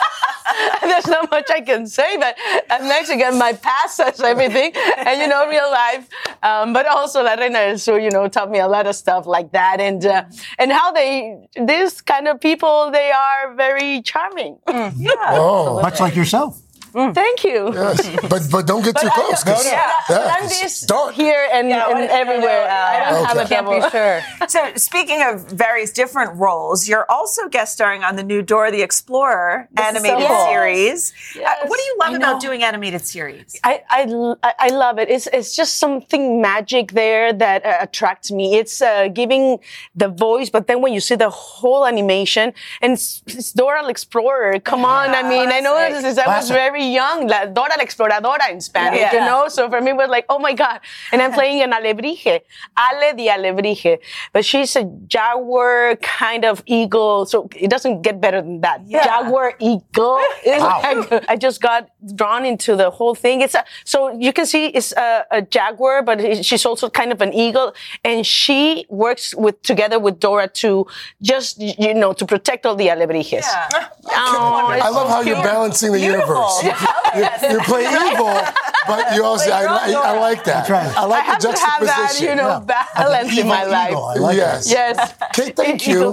There's 0.83 1.07
not 1.07 1.31
much 1.31 1.51
I 1.51 1.61
can 1.61 1.87
say, 1.87 2.17
but 2.19 2.37
I'm 2.71 2.89
Mexican. 2.89 3.39
My 3.39 3.53
past 3.53 3.97
says 3.97 4.21
everything, 4.21 4.73
and 4.99 5.21
you 5.21 5.29
know, 5.29 5.49
real 5.49 5.71
life. 5.71 6.09
Um, 6.43 6.73
but 6.73 6.87
also, 6.87 7.23
La 7.23 7.35
Reina 7.35 7.67
del 7.67 7.79
Sur, 7.79 7.99
you 7.99 8.11
know, 8.11 8.29
taught 8.29 8.51
me 8.51 8.59
a 8.59 8.69
lot 8.69 8.87
of 8.87 8.95
stuff 8.95 9.27
like 9.27 9.53
that, 9.53 9.81
and 9.81 10.05
uh, 10.05 10.25
and 10.59 10.73
how 10.73 10.93
they, 10.93 11.49
this 11.57 12.01
kind 12.01 12.29
of 12.29 12.41
people, 12.41 12.91
they 12.91 13.11
are 13.11 13.55
very 13.55 14.03
charming. 14.03 14.59
Mm. 14.67 14.95
Yeah, 14.97 15.13
oh, 15.31 15.81
much 15.83 16.01
like 16.01 16.17
yourself. 16.17 16.61
Mm. 16.97 17.15
Thank 17.15 17.45
you. 17.45 17.75
Yes. 17.75 18.09
But 18.33 18.43
but 18.51 18.67
don't 18.67 18.83
get 18.83 18.95
but 18.95 19.03
too 19.03 19.11
close. 19.11 19.45
No, 19.45 19.53
no. 19.53 19.63
Yeah. 19.63 19.93
yeah. 20.09 20.35
I'm 20.35 20.49
this 20.49 20.87
here 21.15 21.49
and, 21.53 21.69
yeah, 21.69 21.91
and 21.91 22.11
everywhere. 22.11 22.67
I 22.69 23.11
don't 23.11 23.23
okay. 23.23 23.27
have 23.27 23.37
a 23.37 23.49
double. 23.49 23.73
Can't 23.81 23.93
be 23.93 23.99
sure. 23.99 24.49
so 24.49 24.73
speaking 24.77 25.23
of 25.23 25.45
various 25.51 25.93
different 25.93 26.37
roles, 26.37 26.89
you're 26.89 27.07
also 27.11 27.49
guest 27.49 27.75
starring 27.75 28.03
on 28.03 28.17
the 28.17 28.23
new 28.23 28.41
Dora 28.41 28.71
the 28.71 28.83
Explorer 28.83 29.69
this 29.73 29.87
animated 29.87 30.27
so 30.27 30.47
series. 30.49 31.13
Yes. 31.35 31.47
Uh, 31.47 31.69
what 31.69 31.77
do 31.77 31.85
you 31.85 31.97
love 32.01 32.15
about 32.15 32.41
doing 32.41 32.63
animated 32.63 33.05
series? 33.07 33.61
I, 33.63 33.83
I, 33.91 34.55
I 34.59 34.69
love 34.69 34.99
it. 34.99 35.11
It's 35.11 35.27
it's 35.33 35.55
just 35.55 35.77
something 35.77 36.41
magic 36.41 36.93
there 36.93 37.33
that 37.33 37.65
uh, 37.65 37.77
attracts 37.81 38.31
me. 38.33 38.57
It's 38.57 38.81
uh, 38.81 39.09
giving 39.09 39.59
the 39.95 40.09
voice, 40.09 40.49
but 40.49 40.67
then 40.67 40.81
when 40.81 40.95
you 40.95 41.01
see 41.01 41.17
the 41.17 41.31
whole 41.31 41.87
animation 41.87 42.55
and 42.81 42.95
it's, 42.95 43.23
it's 43.27 43.53
Dora 43.53 43.83
the 43.83 43.91
Explorer. 43.91 44.61
Come 44.61 44.85
on, 44.85 45.11
I 45.11 45.23
mean, 45.29 45.51
I 45.51 45.61
know 45.61 45.77
this 45.77 46.05
is 46.05 46.19
I 46.19 46.27
was 46.39 46.49
very 46.49 46.86
young, 46.93 47.27
la 47.27 47.47
Dora 47.47 47.75
la 47.77 47.85
Exploradora 47.85 48.51
in 48.51 48.61
Spanish, 48.61 49.01
yeah. 49.01 49.13
you 49.13 49.21
know? 49.21 49.49
So 49.49 49.69
for 49.69 49.81
me, 49.81 49.91
it 49.91 49.97
was 49.97 50.09
like, 50.09 50.27
oh 50.29 50.39
my 50.39 50.53
God. 50.53 50.81
And 51.13 51.23
I'm 51.23 51.33
playing 51.33 51.63
an 51.63 51.73
alebrije, 51.73 52.41
Ale 52.77 53.15
de 53.17 53.29
alebrije. 53.29 53.99
But 54.33 54.45
she's 54.45 54.77
a 54.77 54.85
jaguar 55.07 55.97
kind 55.97 56.45
of 56.45 56.63
eagle. 56.67 57.27
So 57.27 57.49
it 57.57 57.71
doesn't 57.71 58.03
get 58.03 58.21
better 58.21 58.41
than 58.41 58.61
that. 58.61 58.83
Yeah. 58.87 59.05
Jaguar 59.05 59.55
eagle. 59.61 60.21
Wow. 60.47 60.83
Like, 61.11 61.25
I 61.29 61.37
just 61.37 61.61
got 61.61 61.91
drawn 62.15 62.45
into 62.45 62.77
the 62.77 62.91
whole 62.91 63.15
thing. 63.15 63.41
It's 63.41 63.55
a, 63.55 63.65
so 63.85 64.13
you 64.19 64.33
can 64.33 64.47
see 64.47 64.67
it's 64.67 64.93
a, 64.93 65.25
a 65.31 65.43
jaguar, 65.43 66.03
but 66.03 66.45
she's 66.45 66.65
also 66.65 66.89
kind 66.89 67.13
of 67.13 67.21
an 67.21 67.33
eagle. 67.33 67.75
And 68.05 68.27
she 68.27 68.87
works 68.89 69.35
with, 69.35 69.61
together 69.63 69.99
with 69.99 70.21
Dora 70.21 70.49
to 70.49 70.87
just, 71.23 71.61
you 71.61 71.95
know, 71.95 72.13
to 72.13 72.25
protect 72.25 72.67
all 72.67 72.77
the 72.77 72.89
alebrijes. 72.89 73.43
Yeah. 73.43 73.89
Oh, 74.07 74.69
I 74.71 74.89
love 74.89 75.09
how 75.09 75.21
you're 75.21 75.43
balancing 75.43 75.93
the 75.93 76.01
universe. 76.01 76.63
You, 76.67 77.51
you 77.51 77.61
play 77.61 77.83
evil, 77.83 78.41
but 78.87 79.15
you 79.15 79.25
also 79.25 79.51
I, 79.51 79.65
I, 79.65 79.93
I, 79.93 80.19
like 80.19 80.45
that. 80.45 80.69
Right. 80.69 80.97
I 80.97 81.05
like 81.05 81.29
I 81.29 81.35
the 81.35 81.41
juxtaposition. 81.43 82.37
To 82.39 82.43
have 82.43 82.67
that, 82.67 82.95
you 82.95 83.05
know, 83.05 83.05
balance 83.05 83.39
in 83.39 83.47
my 83.47 83.65
life. 83.65 84.21
Like 84.21 84.37
yes. 84.37 84.71
Yes. 84.71 85.15
Kate, 85.33 85.57
thank 85.57 85.87
you. 85.87 86.13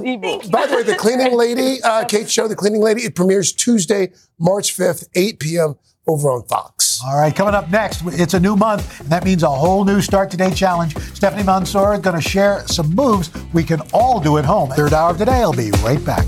By 0.49 0.67
the 0.67 0.75
way, 0.75 0.83
the 0.83 0.95
cleaning 0.97 1.35
lady, 1.37 1.81
uh, 1.83 2.05
Kate 2.05 2.29
show, 2.29 2.47
the 2.47 2.55
cleaning 2.55 2.81
lady, 2.81 3.03
it 3.03 3.15
premieres 3.15 3.51
Tuesday, 3.53 4.11
March 4.39 4.75
5th, 4.75 5.07
8 5.15 5.39
p.m. 5.39 5.75
over 6.07 6.29
on 6.31 6.43
Fox. 6.43 7.01
All 7.05 7.17
right, 7.17 7.35
coming 7.35 7.53
up 7.53 7.69
next, 7.69 8.01
it's 8.05 8.33
a 8.33 8.39
new 8.39 8.55
month, 8.55 9.01
and 9.01 9.09
that 9.09 9.25
means 9.25 9.43
a 9.43 9.49
whole 9.49 9.83
new 9.83 10.01
Start 10.01 10.31
Today 10.31 10.51
challenge. 10.51 10.97
Stephanie 11.13 11.43
Mansour 11.43 11.95
is 11.95 11.99
going 11.99 12.15
to 12.15 12.21
share 12.21 12.65
some 12.67 12.93
moves 12.95 13.29
we 13.53 13.63
can 13.63 13.81
all 13.93 14.19
do 14.19 14.37
at 14.37 14.45
home. 14.45 14.69
Third 14.69 14.93
hour 14.93 15.11
of 15.11 15.17
today, 15.17 15.41
I'll 15.41 15.53
be 15.53 15.71
right 15.83 16.03
back. 16.05 16.25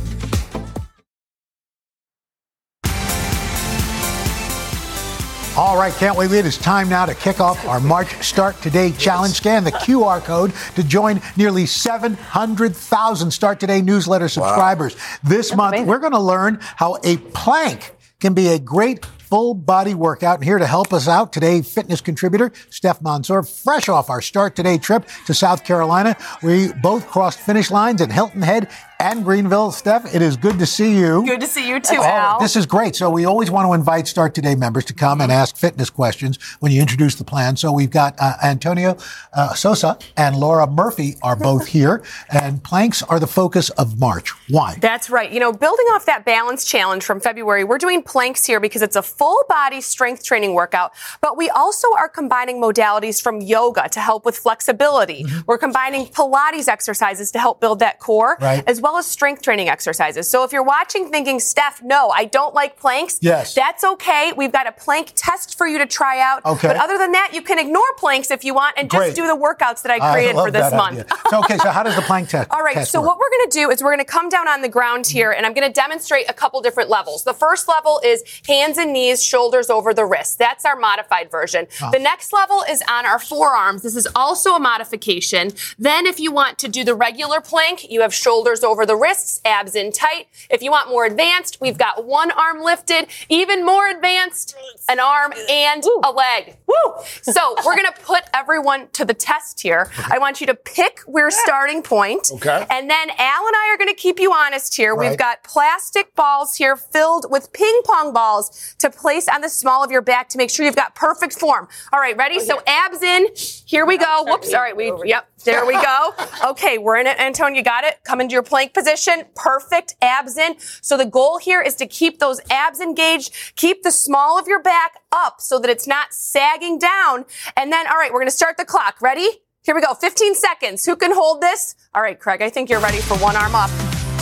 All 5.58 5.78
right, 5.78 5.94
can't 5.94 6.18
wait. 6.18 6.34
It 6.34 6.46
is 6.46 6.58
time 6.58 6.90
now 6.90 7.06
to 7.06 7.16
kick 7.16 7.40
off 7.40 7.66
our 7.66 7.80
March 7.80 8.22
Start 8.22 8.62
Today 8.62 8.92
challenge. 8.92 9.36
Scan 9.36 9.64
the 9.64 9.72
QR 9.72 10.22
code 10.22 10.52
to 10.76 10.84
join 10.84 11.22
nearly 11.38 11.66
700,000 11.66 13.32
Start 13.32 13.62
Today 13.62 13.82
newsletter 13.82 14.28
subscribers. 14.28 14.96
Wow. 14.96 15.02
This 15.24 15.48
That's 15.48 15.58
month, 15.58 15.70
amazing. 15.76 15.88
we're 15.88 16.00
going 16.00 16.12
to 16.12 16.20
learn 16.20 16.60
how 16.62 16.98
a 17.06 17.16
plank 17.16 17.96
can 18.20 18.34
be 18.34 18.50
a 18.50 18.60
great 18.60 19.06
full 19.36 19.54
body 19.54 19.94
workout. 19.94 20.36
And 20.36 20.46
here 20.46 20.58
to 20.58 20.66
help 20.66 20.94
us 20.94 21.10
out 21.10 21.34
today, 21.34 21.62
fitness 21.62 22.00
contributor 22.00 22.54
Steph 22.70 23.02
Mansour, 23.02 23.44
fresh 23.44 23.90
off 23.90 24.10
our 24.10 24.22
start 24.22 24.56
today 24.56 24.78
trip 24.78 25.10
to 25.26 25.34
South 25.34 25.66
Carolina. 25.66 26.16
We 26.42 26.72
both 26.82 27.06
crossed 27.08 27.42
finish 27.42 27.70
lines 27.70 28.02
at 28.02 28.14
Hilton 28.14 28.42
Head 28.42 28.70
and 28.98 29.26
Greenville. 29.26 29.72
Steph, 29.72 30.16
it 30.16 30.22
is 30.22 30.38
good 30.38 30.58
to 30.60 30.66
see 30.66 30.98
you. 30.98 31.26
Good 31.26 31.42
to 31.42 31.48
see 31.48 31.68
you 31.68 31.82
too, 31.82 31.98
Oh, 32.00 32.04
Al. 32.04 32.40
This 32.40 32.56
is 32.56 32.66
great. 32.66 32.96
So 32.96 33.10
we 33.10 33.26
always 33.26 33.52
want 33.52 33.68
to 33.68 33.74
invite 33.74 34.08
Start 34.08 34.34
Today 34.34 34.56
members 34.56 34.86
to 34.86 34.94
come 34.94 35.20
and 35.20 35.30
ask 35.32 35.58
fitness 35.58 35.90
questions 35.90 36.42
when 36.62 36.72
you 36.72 36.82
introduce 36.82 37.16
the 37.16 37.26
plan. 37.26 37.58
So 37.58 37.74
we've 37.74 37.92
got 37.92 38.16
uh, 38.20 38.36
Antonio 38.42 38.96
uh, 39.34 39.54
Sosa 39.54 39.98
and 40.16 40.38
Laura 40.38 40.66
Murphy 40.66 41.16
are 41.22 41.36
both 41.36 41.68
here, 41.68 42.04
and 42.30 42.64
planks 42.64 43.04
are 43.04 43.20
the 43.20 43.28
focus 43.28 43.70
of 43.72 44.00
March. 44.00 44.32
Why? 44.50 44.78
That's 44.80 45.10
right. 45.10 45.30
You 45.30 45.42
know, 45.42 45.52
building 45.52 45.88
off 45.88 46.06
that 46.06 46.24
balance 46.24 46.64
challenge 46.64 47.04
from 47.04 47.20
February, 47.20 47.66
we're 47.66 47.78
doing 47.78 48.02
planks 48.02 48.46
here 48.46 48.62
because 48.62 48.82
it's 48.82 48.96
a 48.96 49.02
full 49.02 49.25
body 49.50 49.82
strength 49.82 50.24
training 50.24 50.54
workout, 50.54 50.92
but 51.22 51.38
we 51.38 51.50
also 51.50 51.88
are 51.98 52.10
combining 52.10 52.62
modalities 52.62 53.22
from 53.22 53.42
yoga 53.42 53.88
to 53.90 54.00
help 54.00 54.26
with 54.26 54.38
flexibility. 54.38 55.24
Mm-hmm. 55.24 55.40
We're 55.48 55.58
combining 55.58 56.08
Pilates 56.08 56.68
exercises 56.68 57.32
to 57.32 57.40
help 57.40 57.60
build 57.62 57.80
that 57.80 58.00
core, 58.00 58.38
Right. 58.42 58.64
as 58.68 58.82
well 58.82 58.98
as 58.98 59.06
strength 59.06 59.42
training 59.42 59.70
exercises. 59.70 60.28
So 60.30 60.44
if 60.44 60.52
you're 60.52 60.64
watching 60.64 61.10
thinking, 61.10 61.40
Steph, 61.40 61.82
no, 61.84 62.10
I 62.10 62.26
don't 62.26 62.54
like 62.54 62.78
planks, 62.80 63.20
Yes. 63.22 63.54
that's 63.54 63.84
okay. 63.84 64.34
We've 64.36 64.52
got 64.52 64.68
a 64.68 64.72
plank 64.72 65.14
test 65.16 65.58
for 65.58 65.68
you 65.68 65.78
to 65.80 65.86
try 65.86 66.20
out. 66.22 66.46
Okay. 66.46 66.68
But 66.68 66.78
other 66.78 66.98
than 66.98 67.12
that, 67.14 67.32
you 67.34 67.42
can 67.42 67.60
ignore 67.60 67.84
planks 67.98 68.32
if 68.32 68.44
you 68.44 68.54
want 68.54 68.76
and 68.78 68.90
Great. 68.90 69.08
just 69.08 69.16
do 69.16 69.28
the 69.28 69.36
workouts 69.36 69.82
that 69.84 69.92
I 69.92 69.96
I 70.06 70.14
created 70.14 70.36
love 70.36 70.48
for 70.48 70.52
this 70.52 70.72
month. 70.72 71.12
So, 71.30 71.40
okay, 71.40 71.58
so 71.58 71.70
how 71.72 71.82
does 71.84 71.96
the 71.96 72.02
plank 72.02 72.30
test? 72.30 72.50
All 72.52 72.62
right, 72.62 72.76
test 72.76 72.92
so 72.92 73.00
work? 73.00 73.10
what 73.10 73.18
we're 73.20 73.30
going 73.38 73.50
to 73.50 73.58
do 73.60 73.70
is 73.72 73.82
we're 73.82 73.92
going 73.96 74.06
to 74.06 74.12
come 74.12 74.30
down 74.30 74.48
on 74.48 74.62
the 74.62 74.70
ground 74.70 75.08
here 75.08 75.32
and 75.32 75.46
I'm 75.46 75.54
going 75.54 75.68
to 75.68 75.74
demonstrate 75.74 76.30
a 76.30 76.34
couple 76.34 76.62
different 76.62 76.90
levels. 76.90 77.24
The 77.24 77.34
first 77.34 77.68
level 77.68 78.02
is 78.04 78.24
hands 78.48 78.78
and 78.78 78.92
knees, 78.94 79.05
shoulders 79.14 79.70
over 79.70 79.94
the 79.94 80.06
wrists. 80.06 80.36
That's 80.36 80.66
our 80.66 80.76
modified 80.76 81.30
version. 81.30 81.68
Ah. 81.82 81.92
The 81.92 82.00
next 82.00 82.34
level 82.34 82.64
is 82.70 82.82
on 82.90 83.06
our 83.06 83.20
forearms. 83.20 83.82
This 83.82 83.96
is 83.96 84.08
also 84.16 84.56
a 84.56 84.60
modification. 84.60 85.52
Then 85.78 86.06
if 86.06 86.20
you 86.20 86.32
want 86.32 86.58
to 86.60 86.68
do 86.68 86.84
the 86.84 86.96
regular 86.96 87.42
plank, 87.42 87.90
you 87.90 88.02
have 88.02 88.14
shoulders 88.14 88.64
over 88.64 88.86
the 88.86 88.96
wrists, 88.96 89.42
abs 89.46 89.76
in 89.76 89.92
tight. 89.92 90.28
If 90.50 90.62
you 90.62 90.72
want 90.72 90.90
more 90.90 91.06
advanced, 91.06 91.60
we've 91.62 91.78
got 91.78 92.06
one 92.06 92.32
arm 92.32 92.62
lifted, 92.62 93.08
even 93.30 93.66
more 93.66 93.88
advanced, 93.88 94.56
an 94.88 95.00
arm 95.00 95.34
and 95.50 95.84
a 96.04 96.12
leg. 96.12 96.58
Woo! 96.68 97.04
So 97.22 97.56
we're 97.66 97.76
going 97.76 97.92
to 97.92 98.02
put 98.02 98.24
everyone 98.34 98.88
to 98.94 99.06
the 99.06 99.14
test 99.14 99.62
here. 99.62 99.90
I 100.10 100.18
want 100.20 100.42
you 100.42 100.48
to 100.48 100.56
pick 100.56 101.02
your 101.08 101.32
starting 101.32 101.82
point. 101.82 102.30
Okay. 102.34 102.66
And 102.70 102.90
then 102.90 103.10
Al 103.10 103.48
and 103.48 103.56
I 103.56 103.74
are 103.74 103.78
going 103.78 103.90
to 103.90 103.96
keep 103.96 104.20
you 104.20 104.32
honest 104.34 104.76
here. 104.76 104.96
We've 104.96 105.18
got 105.18 105.44
plastic 105.44 106.16
balls 106.16 106.56
here 106.56 106.76
filled 106.76 107.26
with 107.30 107.52
ping 107.54 107.82
pong 107.86 108.14
balls 108.14 108.76
to 108.80 108.90
place 108.96 109.28
on 109.28 109.42
the 109.42 109.50
small 109.50 109.84
of 109.84 109.92
your 109.92 110.02
back 110.02 110.30
to 110.30 110.38
make 110.38 110.50
sure 110.50 110.66
you've 110.66 110.76
got 110.76 110.96
perfect 110.96 111.34
form. 111.40 111.68
All 111.94 112.00
right, 112.00 112.16
ready? 112.18 112.40
So 112.40 112.62
abs 112.66 113.02
in. 113.02 113.28
Here 113.66 113.86
we 113.86 113.98
go. 113.98 114.24
Whoops. 114.26 114.54
All 114.54 114.62
right. 114.62 114.76
We, 114.76 114.92
yep. 115.06 115.30
There 115.44 115.66
we 115.66 115.74
go. 115.74 116.14
Okay. 116.46 116.78
We're 116.78 116.98
in 116.98 117.08
it. 117.08 117.20
Antonio, 117.20 117.58
you 117.58 117.64
got 117.64 117.84
it? 117.84 118.00
Come 118.04 118.22
into 118.22 118.34
your 118.34 118.44
plank 118.44 118.74
position. 118.74 119.24
Perfect. 119.36 119.96
Abs 120.02 120.38
in. 120.38 120.56
So 120.60 120.98
the 120.98 121.06
goal 121.06 121.38
here 121.38 121.62
is 121.62 121.76
to 121.76 121.86
keep 121.86 122.20
those 122.20 122.40
abs 122.50 122.80
engaged. 122.80 123.34
Keep 123.56 123.84
the 123.84 123.92
small 123.92 124.40
of 124.40 124.48
your 124.48 124.62
back 124.62 125.00
up 125.12 125.42
so 125.42 125.60
that 125.60 125.70
it's 125.70 125.88
not 125.88 126.14
sagging 126.14 126.80
down. 126.80 127.26
And 127.56 127.72
then, 127.72 127.88
all 127.88 127.98
right, 127.98 128.12
we're 128.12 128.20
going 128.20 128.28
to 128.28 128.36
start 128.36 128.58
the 128.58 128.66
clock. 128.66 129.02
Ready? 129.02 129.28
Here 129.64 129.74
we 129.74 129.82
go. 129.82 129.94
15 129.94 130.36
seconds. 130.36 130.86
Who 130.86 130.96
can 130.96 131.12
hold 131.14 131.42
this? 131.42 131.76
All 131.94 132.02
right, 132.02 132.20
Craig, 132.20 132.42
I 132.42 132.50
think 132.50 132.70
you're 132.70 132.80
ready 132.80 133.00
for 133.00 133.18
one 133.18 133.36
arm 133.36 133.56
up. 133.56 133.72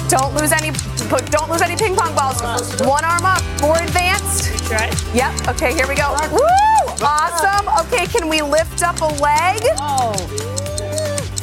Don't 0.08 0.34
lose 0.36 0.52
any 0.52 0.72
put- 1.14 1.30
don't 1.30 1.50
lose 1.50 1.62
any 1.62 1.76
ping 1.76 1.96
pong 1.96 2.16
balls. 2.16 2.42
One 2.82 3.06
arm 3.06 3.26
up. 3.26 3.42
More 3.62 3.78
advanced. 3.78 4.50
Yep. 5.14 5.48
Okay, 5.50 5.74
here 5.74 5.88
we 5.88 5.96
go. 5.96 6.16
Woo! 6.32 7.06
Awesome. 7.06 7.68
Okay, 7.82 8.08
can 8.08 8.28
we 8.28 8.42
lift 8.42 8.82
up 8.82 9.00
a 9.02 9.12
leg? 9.22 9.62
Oh. 9.80 10.16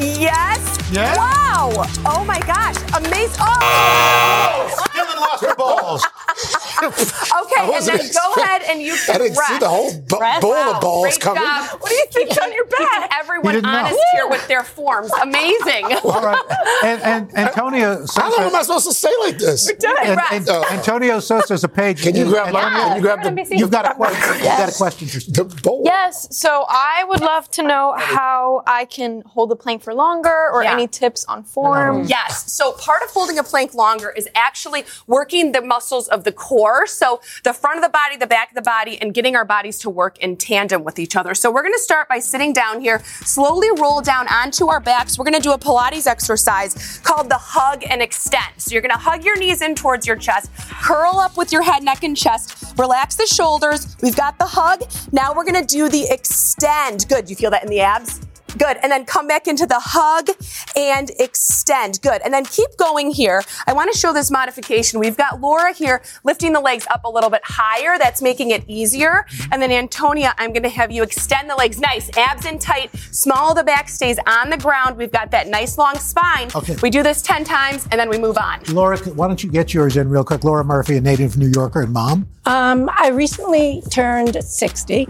Yes. 0.00 0.78
Yes. 0.90 1.16
Wow. 1.16 1.86
Oh 2.04 2.24
my 2.24 2.40
gosh. 2.40 2.76
Amazing. 2.96 3.36
Oh! 3.40 3.58
oh! 3.62 4.84
Dylan 4.94 5.20
lost 5.20 5.44
her 5.44 5.54
balls. 5.54 6.04
Okay, 6.80 7.60
and 7.60 7.68
then 7.68 7.68
wasn't 7.68 8.14
go 8.14 8.42
ahead 8.42 8.62
and 8.68 8.80
you 8.80 8.94
can 9.06 9.14
I 9.16 9.18
didn't 9.18 9.36
see 9.36 9.58
the 9.58 9.68
whole 9.68 9.92
bu- 10.08 10.18
Rest. 10.18 10.40
bowl 10.42 10.50
Wow, 10.52 10.72
of 10.74 10.80
balls 10.80 11.04
great 11.04 11.20
coming. 11.20 11.42
job. 11.42 11.80
What 11.80 11.88
do 11.90 11.94
you 11.94 12.06
think 12.10 12.42
on 12.42 12.52
your 12.52 12.64
back? 12.66 12.78
Keeping 12.78 13.08
everyone 13.20 13.54
didn't 13.54 13.70
know. 13.70 13.78
honest 13.78 14.00
here 14.12 14.28
with 14.28 14.48
their 14.48 14.64
forms. 14.64 15.10
Amazing. 15.22 15.84
All 16.04 16.22
right. 16.22 16.42
And, 16.84 17.02
and 17.02 17.36
Antonio 17.38 18.06
Sosa. 18.06 18.20
How 18.20 18.30
long 18.36 18.46
am 18.48 18.56
I 18.56 18.62
supposed 18.62 18.86
to 18.88 18.94
say 18.94 19.10
like 19.20 19.38
this? 19.38 19.68
And, 19.68 20.20
and, 20.32 20.46
Oh. 20.48 20.64
Antonio 20.70 21.20
Sosa 21.20 21.54
is 21.54 21.64
a 21.64 21.68
page. 21.68 22.02
Can 22.02 22.16
you 22.16 22.24
grab 22.24 22.52
my? 22.52 22.60
Antonio, 22.62 22.86
Can 22.88 22.96
you 22.96 23.02
grab 23.02 23.22
the? 23.22 23.30
NBC. 23.30 23.58
You've 23.58 23.70
got 23.70 23.90
a 23.90 23.94
question. 23.94 24.34
You've 24.36 24.44
got 24.44 24.68
a 24.68 24.72
question. 24.76 25.08
The 25.34 25.44
bowl. 25.62 25.82
Yes, 25.84 26.34
so 26.36 26.64
I 26.68 27.04
would 27.08 27.20
love 27.20 27.50
to 27.52 27.62
know 27.62 27.94
how 27.96 28.62
I 28.66 28.84
can 28.86 29.22
hold 29.26 29.50
the 29.50 29.56
plank 29.56 29.82
for 29.82 29.92
longer 29.94 30.48
or 30.52 30.62
Yeah. 30.62 30.72
any 30.72 30.86
tips 30.88 31.24
on 31.26 31.44
form. 31.44 32.04
Yes. 32.04 32.50
So 32.52 32.72
part 32.72 33.02
of 33.02 33.10
holding 33.10 33.38
a 33.38 33.42
plank 33.44 33.74
longer 33.74 34.10
is 34.10 34.28
actually 34.34 34.84
working 35.06 35.52
the 35.52 35.60
muscles 35.60 36.08
of 36.08 36.19
the 36.24 36.32
core. 36.32 36.86
So 36.86 37.20
the 37.44 37.52
front 37.52 37.78
of 37.78 37.82
the 37.82 37.90
body, 37.90 38.16
the 38.16 38.26
back 38.26 38.50
of 38.50 38.54
the 38.54 38.62
body, 38.62 39.00
and 39.00 39.12
getting 39.14 39.36
our 39.36 39.44
bodies 39.44 39.78
to 39.80 39.90
work 39.90 40.18
in 40.18 40.36
tandem 40.36 40.84
with 40.84 40.98
each 40.98 41.16
other. 41.16 41.34
So 41.34 41.50
we're 41.50 41.62
going 41.62 41.74
to 41.74 41.80
start 41.80 42.08
by 42.08 42.18
sitting 42.18 42.52
down 42.52 42.80
here, 42.80 43.02
slowly 43.24 43.68
roll 43.80 44.00
down 44.00 44.28
onto 44.28 44.68
our 44.68 44.80
backs. 44.80 45.18
We're 45.18 45.24
going 45.24 45.34
to 45.34 45.40
do 45.40 45.52
a 45.52 45.58
Pilates 45.58 46.06
exercise 46.06 46.98
called 46.98 47.28
the 47.28 47.38
hug 47.38 47.84
and 47.88 48.02
extend. 48.02 48.54
So 48.58 48.72
you're 48.72 48.82
going 48.82 48.90
to 48.90 48.98
hug 48.98 49.24
your 49.24 49.38
knees 49.38 49.62
in 49.62 49.74
towards 49.74 50.06
your 50.06 50.16
chest, 50.16 50.50
curl 50.82 51.16
up 51.16 51.36
with 51.36 51.52
your 51.52 51.62
head, 51.62 51.82
neck, 51.82 52.02
and 52.02 52.16
chest, 52.16 52.74
relax 52.78 53.16
the 53.16 53.26
shoulders. 53.26 53.96
We've 54.02 54.16
got 54.16 54.38
the 54.38 54.46
hug. 54.46 54.82
Now 55.12 55.34
we're 55.34 55.44
going 55.44 55.64
to 55.64 55.66
do 55.66 55.88
the 55.88 56.06
extend. 56.10 57.08
Good. 57.08 57.28
You 57.28 57.36
feel 57.36 57.50
that 57.50 57.62
in 57.62 57.70
the 57.70 57.80
abs? 57.80 58.20
Good. 58.58 58.78
And 58.82 58.90
then 58.90 59.04
come 59.04 59.26
back 59.26 59.46
into 59.46 59.66
the 59.66 59.78
hug 59.78 60.28
and 60.76 61.10
extend. 61.18 62.00
Good. 62.02 62.22
And 62.22 62.32
then 62.32 62.44
keep 62.44 62.76
going 62.76 63.10
here. 63.10 63.42
I 63.66 63.72
want 63.72 63.92
to 63.92 63.98
show 63.98 64.12
this 64.12 64.30
modification. 64.30 65.00
We've 65.00 65.16
got 65.16 65.40
Laura 65.40 65.72
here 65.72 66.02
lifting 66.24 66.52
the 66.52 66.60
legs 66.60 66.86
up 66.90 67.04
a 67.04 67.08
little 67.08 67.30
bit 67.30 67.42
higher. 67.44 67.98
That's 67.98 68.22
making 68.22 68.50
it 68.50 68.64
easier. 68.66 69.26
Mm-hmm. 69.28 69.52
And 69.52 69.62
then 69.62 69.70
Antonia, 69.70 70.34
I'm 70.38 70.52
going 70.52 70.62
to 70.62 70.68
have 70.68 70.90
you 70.90 71.02
extend 71.02 71.48
the 71.50 71.56
legs. 71.56 71.80
Nice. 71.80 72.10
Abs 72.16 72.46
in 72.46 72.58
tight. 72.58 72.94
Small 73.12 73.50
of 73.50 73.56
the 73.56 73.64
back 73.64 73.88
stays 73.88 74.18
on 74.26 74.50
the 74.50 74.56
ground. 74.56 74.96
We've 74.96 75.12
got 75.12 75.30
that 75.30 75.48
nice 75.48 75.78
long 75.78 75.96
spine. 75.96 76.48
Okay. 76.54 76.76
We 76.82 76.90
do 76.90 77.02
this 77.02 77.22
10 77.22 77.44
times 77.44 77.86
and 77.90 78.00
then 78.00 78.08
we 78.08 78.18
move 78.18 78.38
on. 78.38 78.60
Laura, 78.70 78.98
why 78.98 79.26
don't 79.26 79.42
you 79.42 79.50
get 79.50 79.74
yours 79.74 79.96
in 79.96 80.08
real 80.08 80.24
quick? 80.24 80.44
Laura 80.44 80.64
Murphy, 80.64 80.96
a 80.96 81.00
native 81.00 81.36
New 81.36 81.48
Yorker 81.48 81.82
and 81.82 81.92
mom. 81.92 82.28
Um, 82.50 82.90
I 82.92 83.10
recently 83.10 83.80
turned 83.90 84.42
60, 84.42 85.06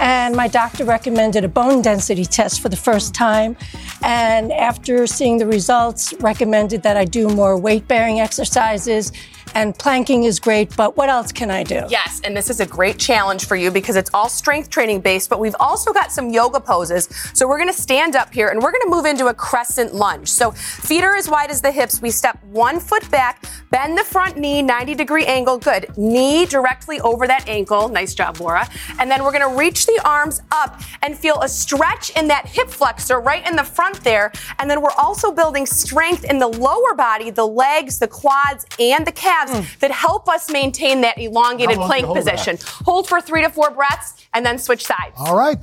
and 0.00 0.34
my 0.34 0.48
doctor 0.48 0.86
recommended 0.86 1.44
a 1.44 1.48
bone 1.48 1.82
density 1.82 2.24
test 2.24 2.62
for 2.62 2.70
the 2.70 2.76
first 2.76 3.12
time. 3.12 3.54
And 4.02 4.50
after 4.50 5.06
seeing 5.06 5.36
the 5.36 5.46
results, 5.46 6.14
recommended 6.20 6.82
that 6.84 6.96
I 6.96 7.04
do 7.04 7.28
more 7.28 7.58
weight 7.58 7.86
bearing 7.86 8.18
exercises. 8.20 9.12
And 9.54 9.76
planking 9.76 10.24
is 10.24 10.38
great, 10.38 10.76
but 10.76 10.96
what 10.96 11.08
else 11.08 11.32
can 11.32 11.50
I 11.50 11.64
do? 11.64 11.82
Yes, 11.88 12.20
and 12.24 12.36
this 12.36 12.50
is 12.50 12.60
a 12.60 12.66
great 12.66 12.98
challenge 12.98 13.46
for 13.46 13.56
you 13.56 13.70
because 13.70 13.96
it's 13.96 14.10
all 14.14 14.28
strength 14.28 14.70
training 14.70 15.00
based, 15.00 15.28
but 15.28 15.40
we've 15.40 15.56
also 15.58 15.92
got 15.92 16.12
some 16.12 16.30
yoga 16.30 16.60
poses. 16.60 17.08
So 17.34 17.48
we're 17.48 17.58
gonna 17.58 17.72
stand 17.72 18.14
up 18.14 18.32
here 18.32 18.48
and 18.48 18.62
we're 18.62 18.70
gonna 18.70 18.90
move 18.90 19.06
into 19.06 19.26
a 19.26 19.34
crescent 19.34 19.92
lunge. 19.92 20.28
So 20.28 20.52
feet 20.52 21.02
are 21.02 21.16
as 21.16 21.28
wide 21.28 21.50
as 21.50 21.60
the 21.60 21.72
hips. 21.72 22.00
We 22.00 22.10
step 22.10 22.38
one 22.44 22.78
foot 22.78 23.10
back, 23.10 23.44
bend 23.70 23.98
the 23.98 24.04
front 24.04 24.36
knee, 24.36 24.62
90 24.62 24.94
degree 24.94 25.26
angle. 25.26 25.58
Good. 25.58 25.86
Knee 25.96 26.46
directly 26.46 27.00
over 27.00 27.26
that 27.26 27.48
ankle. 27.48 27.88
Nice 27.88 28.14
job, 28.14 28.38
Laura. 28.38 28.68
And 29.00 29.10
then 29.10 29.24
we're 29.24 29.32
gonna 29.32 29.56
reach 29.56 29.86
the 29.86 30.00
arms 30.04 30.42
up 30.52 30.80
and 31.02 31.18
feel 31.18 31.40
a 31.40 31.48
stretch 31.48 32.10
in 32.10 32.28
that 32.28 32.46
hip 32.46 32.68
flexor 32.68 33.20
right 33.20 33.46
in 33.48 33.56
the 33.56 33.64
front 33.64 34.02
there. 34.04 34.30
And 34.60 34.70
then 34.70 34.80
we're 34.80 34.96
also 34.96 35.32
building 35.32 35.66
strength 35.66 36.24
in 36.24 36.38
the 36.38 36.48
lower 36.48 36.94
body, 36.94 37.30
the 37.30 37.46
legs, 37.46 37.98
the 37.98 38.08
quads, 38.08 38.64
and 38.78 39.04
the 39.04 39.12
calves 39.12 39.39
that 39.80 39.90
help 39.90 40.28
us 40.28 40.50
maintain 40.50 41.00
that 41.02 41.18
elongated 41.18 41.76
plank 41.76 42.04
do 42.04 42.08
you 42.08 42.14
that? 42.14 42.36
position. 42.36 42.58
Hold 42.84 43.08
for 43.08 43.20
three 43.20 43.42
to 43.42 43.50
four 43.50 43.70
breaths 43.70 44.26
and 44.34 44.44
then 44.44 44.58
switch 44.58 44.84
sides. 44.84 45.14
All 45.16 45.36
right. 45.36 45.58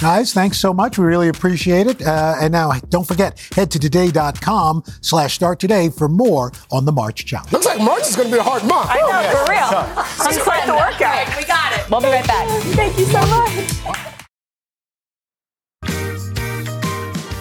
Guys, 0.00 0.32
thanks 0.32 0.58
so 0.58 0.72
much. 0.72 0.96
We 0.98 1.04
really 1.04 1.28
appreciate 1.28 1.86
it. 1.86 2.00
Uh, 2.00 2.36
and 2.40 2.52
now 2.52 2.72
don't 2.88 3.06
forget, 3.06 3.38
head 3.54 3.70
to 3.72 3.78
today.com 3.78 4.82
slash 5.02 5.34
start 5.34 5.60
today 5.60 5.90
for 5.90 6.08
more 6.08 6.52
on 6.70 6.86
the 6.86 6.92
March 6.92 7.26
Challenge. 7.26 7.52
Looks 7.52 7.66
like 7.66 7.80
March 7.80 8.08
is 8.08 8.16
going 8.16 8.28
to 8.28 8.34
be 8.34 8.38
a 8.38 8.42
hard 8.42 8.64
month. 8.64 8.88
I 8.88 8.96
know, 8.96 9.08
yeah. 9.08 9.30
for 9.32 9.50
real. 9.50 9.68
Tough. 9.68 10.18
This 10.26 10.36
is 10.38 10.42
quite 10.42 10.64
the 10.64 10.72
workout. 10.72 11.36
we 11.36 11.44
got 11.44 11.78
it. 11.78 11.90
We'll 11.90 12.00
be 12.00 12.06
right 12.06 12.26
back. 12.26 12.48
Thank 12.74 12.98
you 12.98 13.04
so 13.04 13.20
much. 13.26 14.06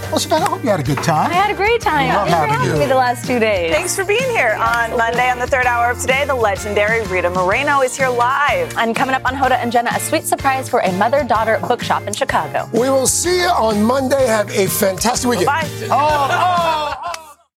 Well, 0.10 0.18
Savannah, 0.18 0.46
I 0.46 0.50
hope 0.50 0.64
you 0.64 0.70
had 0.70 0.80
a 0.80 0.84
good 0.84 1.04
time. 1.04 1.30
I 1.30 1.34
had 1.36 1.52
a 1.52 1.56
great 1.56 1.82
time. 1.82 2.08
We 2.10 2.14
love 2.16 2.28
Thanks 2.28 2.32
for 2.32 2.36
having 2.38 2.56
having 2.56 2.74
you. 2.74 2.80
me 2.80 2.86
the 2.88 2.96
last 2.96 3.28
two 3.28 3.38
days. 3.38 3.72
Thanks 3.72 3.96
for 3.96 4.04
being 4.04 4.28
here 4.32 4.58
on 4.60 4.98
Monday 4.98 5.30
on 5.30 5.38
the 5.38 5.46
third 5.46 5.68
hour 5.68 5.92
of 5.92 6.00
today. 6.00 6.26
The 6.26 6.34
legendary 6.34 7.04
Rita 7.06 7.30
Moreno 7.30 7.82
is 7.82 7.96
here 7.96 8.10
live. 8.10 8.76
And 8.78 8.96
coming 8.96 9.14
up 9.14 9.24
on 9.26 9.36
Hoda 9.36 9.52
and 9.62 9.72
Jenna, 9.72 9.92
a 9.94 10.00
sweet 10.00 10.24
surprise 10.26 10.68
for 10.68 10.80
a 10.80 10.92
mother-daughter 10.94 11.60
bookshop 11.68 12.08
in 12.08 12.14
Chicago. 12.14 12.68
We 12.74 12.90
will 12.90 13.06
see 13.06 13.42
you 13.42 13.50
on 13.50 13.84
Monday. 13.84 14.26
Have 14.26 14.50
a 14.50 14.66
fantastic 14.68 15.30
weekend. 15.30 15.46
Bye. 15.46 15.70
Oh, 15.84 15.88
oh, 15.92 16.96
oh. 17.06 17.29